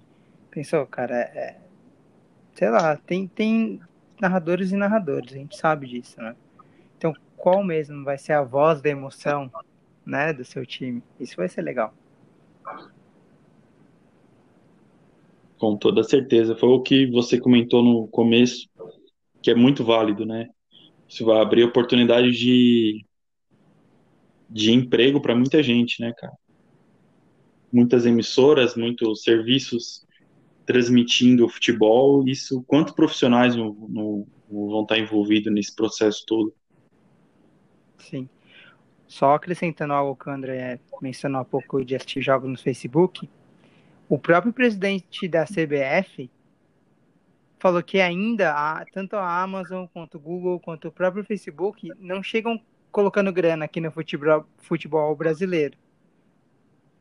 [0.49, 1.57] Pensou, cara, é,
[2.53, 3.81] sei lá, tem, tem
[4.19, 6.35] narradores e narradores, a gente sabe disso, né?
[6.97, 9.51] Então, qual mesmo vai ser a voz da emoção,
[10.05, 11.03] né, do seu time?
[11.19, 11.93] Isso vai ser legal.
[15.57, 16.55] Com toda certeza.
[16.55, 18.67] Foi o que você comentou no começo,
[19.41, 20.49] que é muito válido, né?
[21.07, 23.05] Isso vai abrir oportunidade de,
[24.49, 26.33] de emprego para muita gente, né, cara?
[27.71, 30.05] Muitas emissoras, muitos serviços
[30.65, 32.27] transmitindo o futebol.
[32.27, 36.53] Isso, quantos profissionais no, no, vão estar envolvidos nesse processo todo?
[37.97, 38.27] Sim.
[39.07, 43.29] Só acrescentando algo que o André mencionou há pouco de assistir jogos no Facebook,
[44.09, 46.29] o próprio presidente da CBF
[47.59, 52.21] falou que ainda há, tanto a Amazon quanto o Google quanto o próprio Facebook não
[52.21, 52.61] chegam
[52.91, 55.77] colocando grana aqui no futebol, futebol brasileiro.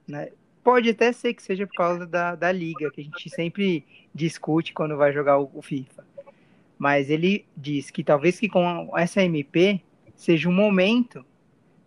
[0.08, 0.30] Né?
[0.64, 3.84] Pode até ser que seja por causa da, da liga, que a gente sempre
[4.14, 6.04] discute quando vai jogar o, o FIFA.
[6.78, 9.80] Mas ele diz que talvez que com essa MP
[10.16, 11.24] seja um momento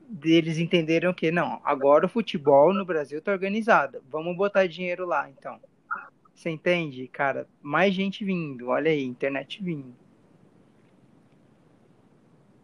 [0.07, 5.30] deles entenderam que não, agora o futebol no Brasil tá organizado, vamos botar dinheiro lá,
[5.30, 5.59] então.
[6.34, 7.47] Você entende, cara?
[7.61, 9.93] Mais gente vindo, olha aí, internet vindo.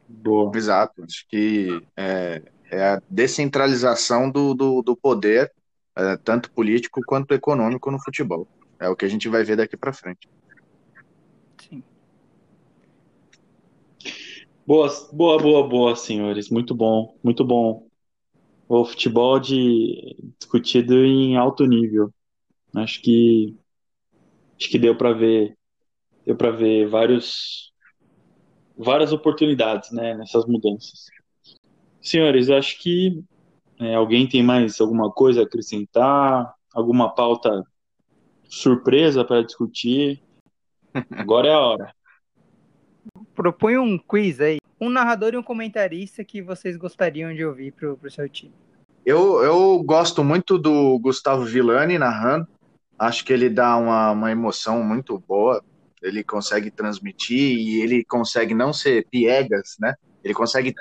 [0.07, 0.51] Boa.
[0.55, 5.51] Exato, acho que é, é a descentralização do, do, do poder,
[6.23, 8.47] tanto político quanto econômico no futebol.
[8.79, 10.27] É o que a gente vai ver daqui para frente.
[14.65, 16.49] Boa, boa, boa, boa, senhores.
[16.49, 17.87] Muito bom, muito bom.
[18.67, 22.13] O futebol de discutido em alto nível.
[22.73, 23.55] Acho que
[24.57, 25.55] acho que deu para ver
[26.25, 27.73] deu para ver vários
[28.77, 31.05] várias oportunidades, né, nessas mudanças.
[32.01, 33.23] Senhores, acho que
[33.83, 37.63] é, alguém tem mais alguma coisa a acrescentar, alguma pauta
[38.43, 40.21] surpresa para discutir.
[41.11, 41.93] Agora é a hora
[43.35, 44.57] propõe um quiz aí.
[44.79, 48.53] Um narrador e um comentarista que vocês gostariam de ouvir pro, pro seu time.
[49.05, 52.47] Eu, eu gosto muito do Gustavo Villani narrando.
[52.97, 55.63] Acho que ele dá uma, uma emoção muito boa.
[56.01, 59.95] Ele consegue transmitir e ele consegue não ser piegas, né?
[60.23, 60.73] Ele consegue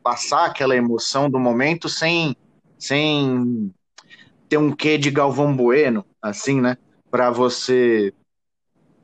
[0.00, 2.36] transpassar aquela emoção do momento sem,
[2.78, 3.72] sem
[4.48, 6.76] ter um quê de Galvão Bueno, assim, né?
[7.10, 8.12] Para você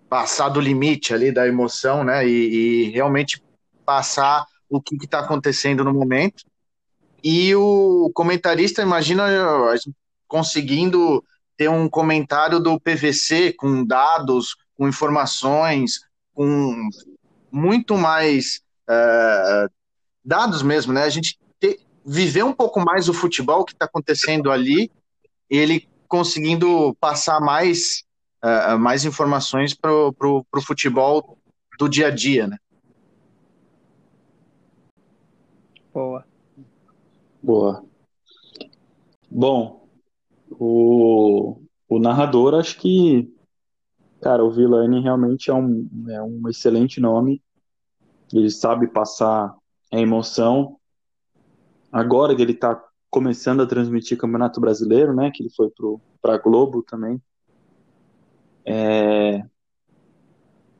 [0.08, 2.26] passar do limite ali da emoção, né?
[2.26, 3.42] E, e realmente
[3.84, 6.44] passar o que está acontecendo no momento.
[7.22, 9.24] E o comentarista, imagina
[10.26, 11.22] conseguindo
[11.56, 16.00] ter um comentário do PVC com dados, com informações,
[16.34, 16.88] com
[17.50, 19.70] muito mais uh,
[20.26, 21.04] dados mesmo, né?
[21.04, 24.90] A gente ter, viver um pouco mais o futebol que está acontecendo ali,
[25.48, 28.04] ele conseguindo passar mais
[28.44, 31.38] uh, mais informações para o futebol
[31.78, 32.58] do dia a dia, né?
[35.92, 36.24] Boa.
[37.42, 37.84] Boa.
[39.30, 39.88] Bom,
[40.50, 43.32] o, o narrador, acho que,
[44.20, 47.42] cara, o Villani realmente é um, é um excelente nome.
[48.32, 49.54] Ele sabe passar
[49.96, 50.76] a emoção.
[51.90, 55.30] Agora que ele está começando a transmitir Campeonato Brasileiro, né?
[55.32, 55.72] Que ele foi
[56.20, 57.20] para a Globo também.
[58.64, 59.42] É...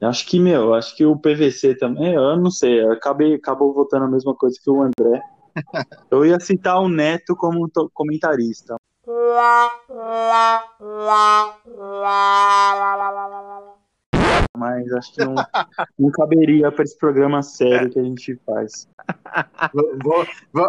[0.02, 4.04] Acho que, meu, acho que o PVC também, eu não sei, eu acabei, acabou votando
[4.04, 5.22] a mesma coisa que o André.
[6.10, 8.76] Eu ia citar o Neto como comentarista.
[14.56, 15.34] Mas acho que não,
[15.98, 18.88] não caberia para esse programa sério que a gente faz.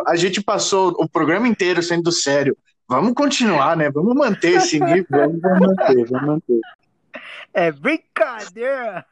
[0.05, 2.57] A gente passou o programa inteiro sendo sério.
[2.87, 3.89] Vamos continuar, né?
[3.89, 5.05] Vamos manter esse nível.
[5.09, 6.61] Vamos manter, vamos manter.
[7.53, 9.05] É brincadeira!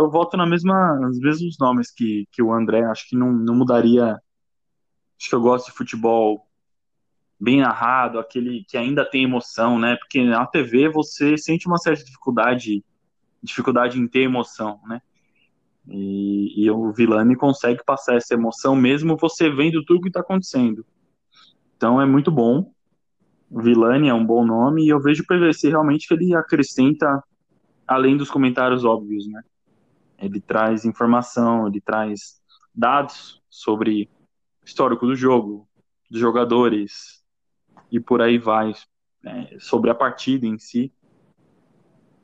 [0.00, 2.82] Eu voto na mesma, nos mesmos nomes que, que o André.
[2.84, 4.14] Acho que não, não mudaria.
[5.18, 6.46] Acho que eu gosto de futebol
[7.40, 9.96] bem narrado, aquele que ainda tem emoção, né?
[9.96, 12.84] Porque na TV você sente uma certa dificuldade,
[13.42, 15.00] dificuldade em ter emoção, né?
[15.88, 20.84] E, e o Vilani consegue passar essa emoção mesmo você vendo tudo que está acontecendo.
[21.76, 22.70] Então é muito bom.
[23.50, 27.22] Vilani é um bom nome, e eu vejo o PVC realmente que ele acrescenta,
[27.86, 29.42] além dos comentários óbvios, né?
[30.18, 32.40] Ele traz informação, ele traz
[32.72, 34.08] dados sobre
[34.62, 35.66] o histórico do jogo,
[36.08, 37.24] dos jogadores,
[37.90, 38.72] e por aí vai,
[39.22, 39.48] né?
[39.58, 40.92] sobre a partida em si.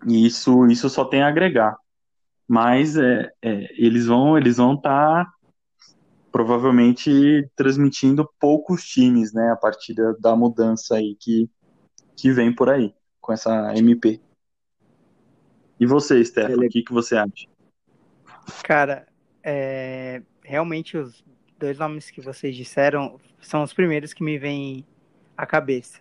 [0.07, 1.77] E isso, isso só tem a agregar.
[2.49, 5.33] Mas é, é, eles vão eles vão estar tá,
[6.31, 11.51] provavelmente transmitindo poucos times, né, a partir da, da mudança aí que,
[12.17, 14.21] que vem por aí com essa MP.
[15.81, 17.49] E você, Stefano, o que, que você acha?
[18.63, 19.07] Cara,
[19.43, 21.25] é, realmente os
[21.59, 24.87] dois nomes que vocês disseram são os primeiros que me vêm
[25.37, 26.01] à cabeça.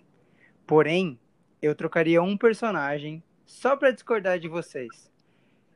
[0.68, 1.20] Porém,
[1.62, 5.12] eu trocaria um personagem só para discordar de vocês.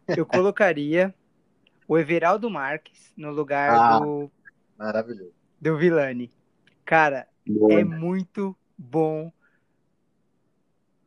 [0.07, 1.13] Eu colocaria
[1.87, 4.31] o Everaldo Marques no lugar ah, do.
[4.77, 5.33] Maravilhoso.
[5.59, 6.31] Do Vilani.
[6.85, 7.79] Cara, Boa.
[7.79, 9.31] é muito bom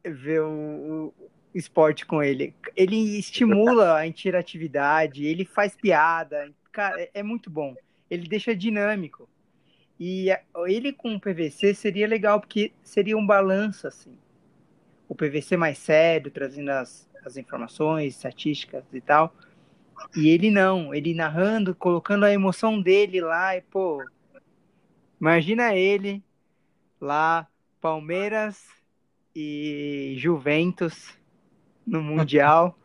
[0.05, 2.55] ver o, o, esporte com ele.
[2.77, 6.53] Ele estimula a interatividade, ele faz piada.
[6.71, 7.75] Cara, é, é muito bom.
[8.11, 9.29] Ele deixa dinâmico.
[9.99, 10.29] E
[10.67, 14.17] ele com o PVC seria legal, porque seria um balanço, assim.
[15.13, 19.37] O PVC mais sério, trazendo as, as informações, estatísticas e tal.
[20.17, 24.03] E ele não, ele narrando, colocando a emoção dele lá, e pô,
[25.21, 26.25] imagina ele
[26.99, 27.47] lá,
[27.79, 28.67] Palmeiras
[29.37, 31.15] e Juventus
[31.87, 32.79] no Mundial.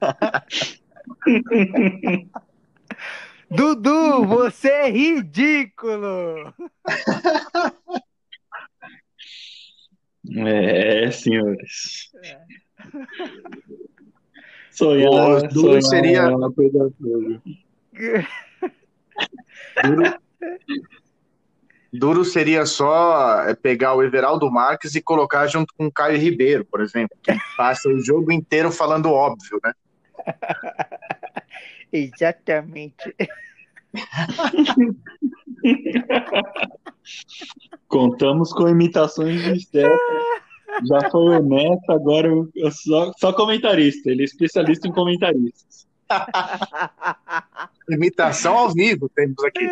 [3.50, 6.54] Dudu, você é ridículo!
[10.36, 12.10] É, senhores.
[12.24, 12.38] É.
[14.70, 16.18] Sonhar, o duro sonhar seria.
[16.20, 17.42] É uma coisa duro.
[21.92, 26.64] duro seria só é, pegar o Everaldo Marques e colocar junto com o Caio Ribeiro,
[26.64, 29.72] por exemplo, que passa o jogo inteiro falando óbvio, né?
[31.92, 33.14] Exatamente.
[37.88, 39.98] Contamos com imitações de Stefan
[40.86, 44.08] já foi honesto, agora eu, eu só, só comentarista.
[44.10, 45.88] Ele é especialista em comentaristas.
[47.90, 49.66] Imitação ao vivo temos aqui.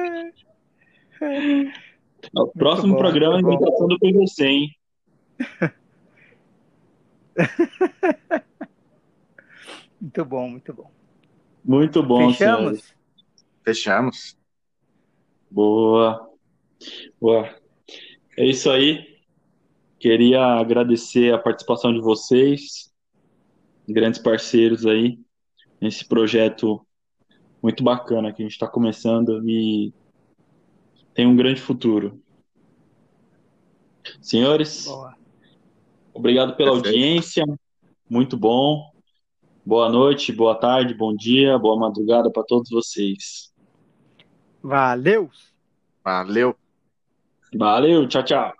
[2.34, 4.74] O próximo bom, programa é imitação do PVC, hein?
[10.00, 10.90] Muito bom, muito bom.
[11.64, 12.78] Muito bom, Fechamos?
[12.78, 12.97] Senhores.
[13.68, 14.34] Fechamos.
[15.50, 16.26] Boa.
[17.20, 17.54] Boa.
[18.34, 19.18] É isso aí.
[20.00, 22.90] Queria agradecer a participação de vocês,
[23.86, 25.18] grandes parceiros aí,
[25.78, 26.80] nesse projeto
[27.62, 29.92] muito bacana que a gente está começando e
[31.12, 32.22] tem um grande futuro.
[34.22, 35.14] Senhores, Boa.
[36.14, 36.86] obrigado pela Perfeito.
[36.86, 37.44] audiência,
[38.08, 38.90] muito bom.
[39.62, 43.52] Boa noite, boa tarde, bom dia, boa madrugada para todos vocês.
[44.62, 45.30] Valeu!
[46.04, 46.54] Valeu!
[47.54, 48.57] Valeu, tchau, tchau.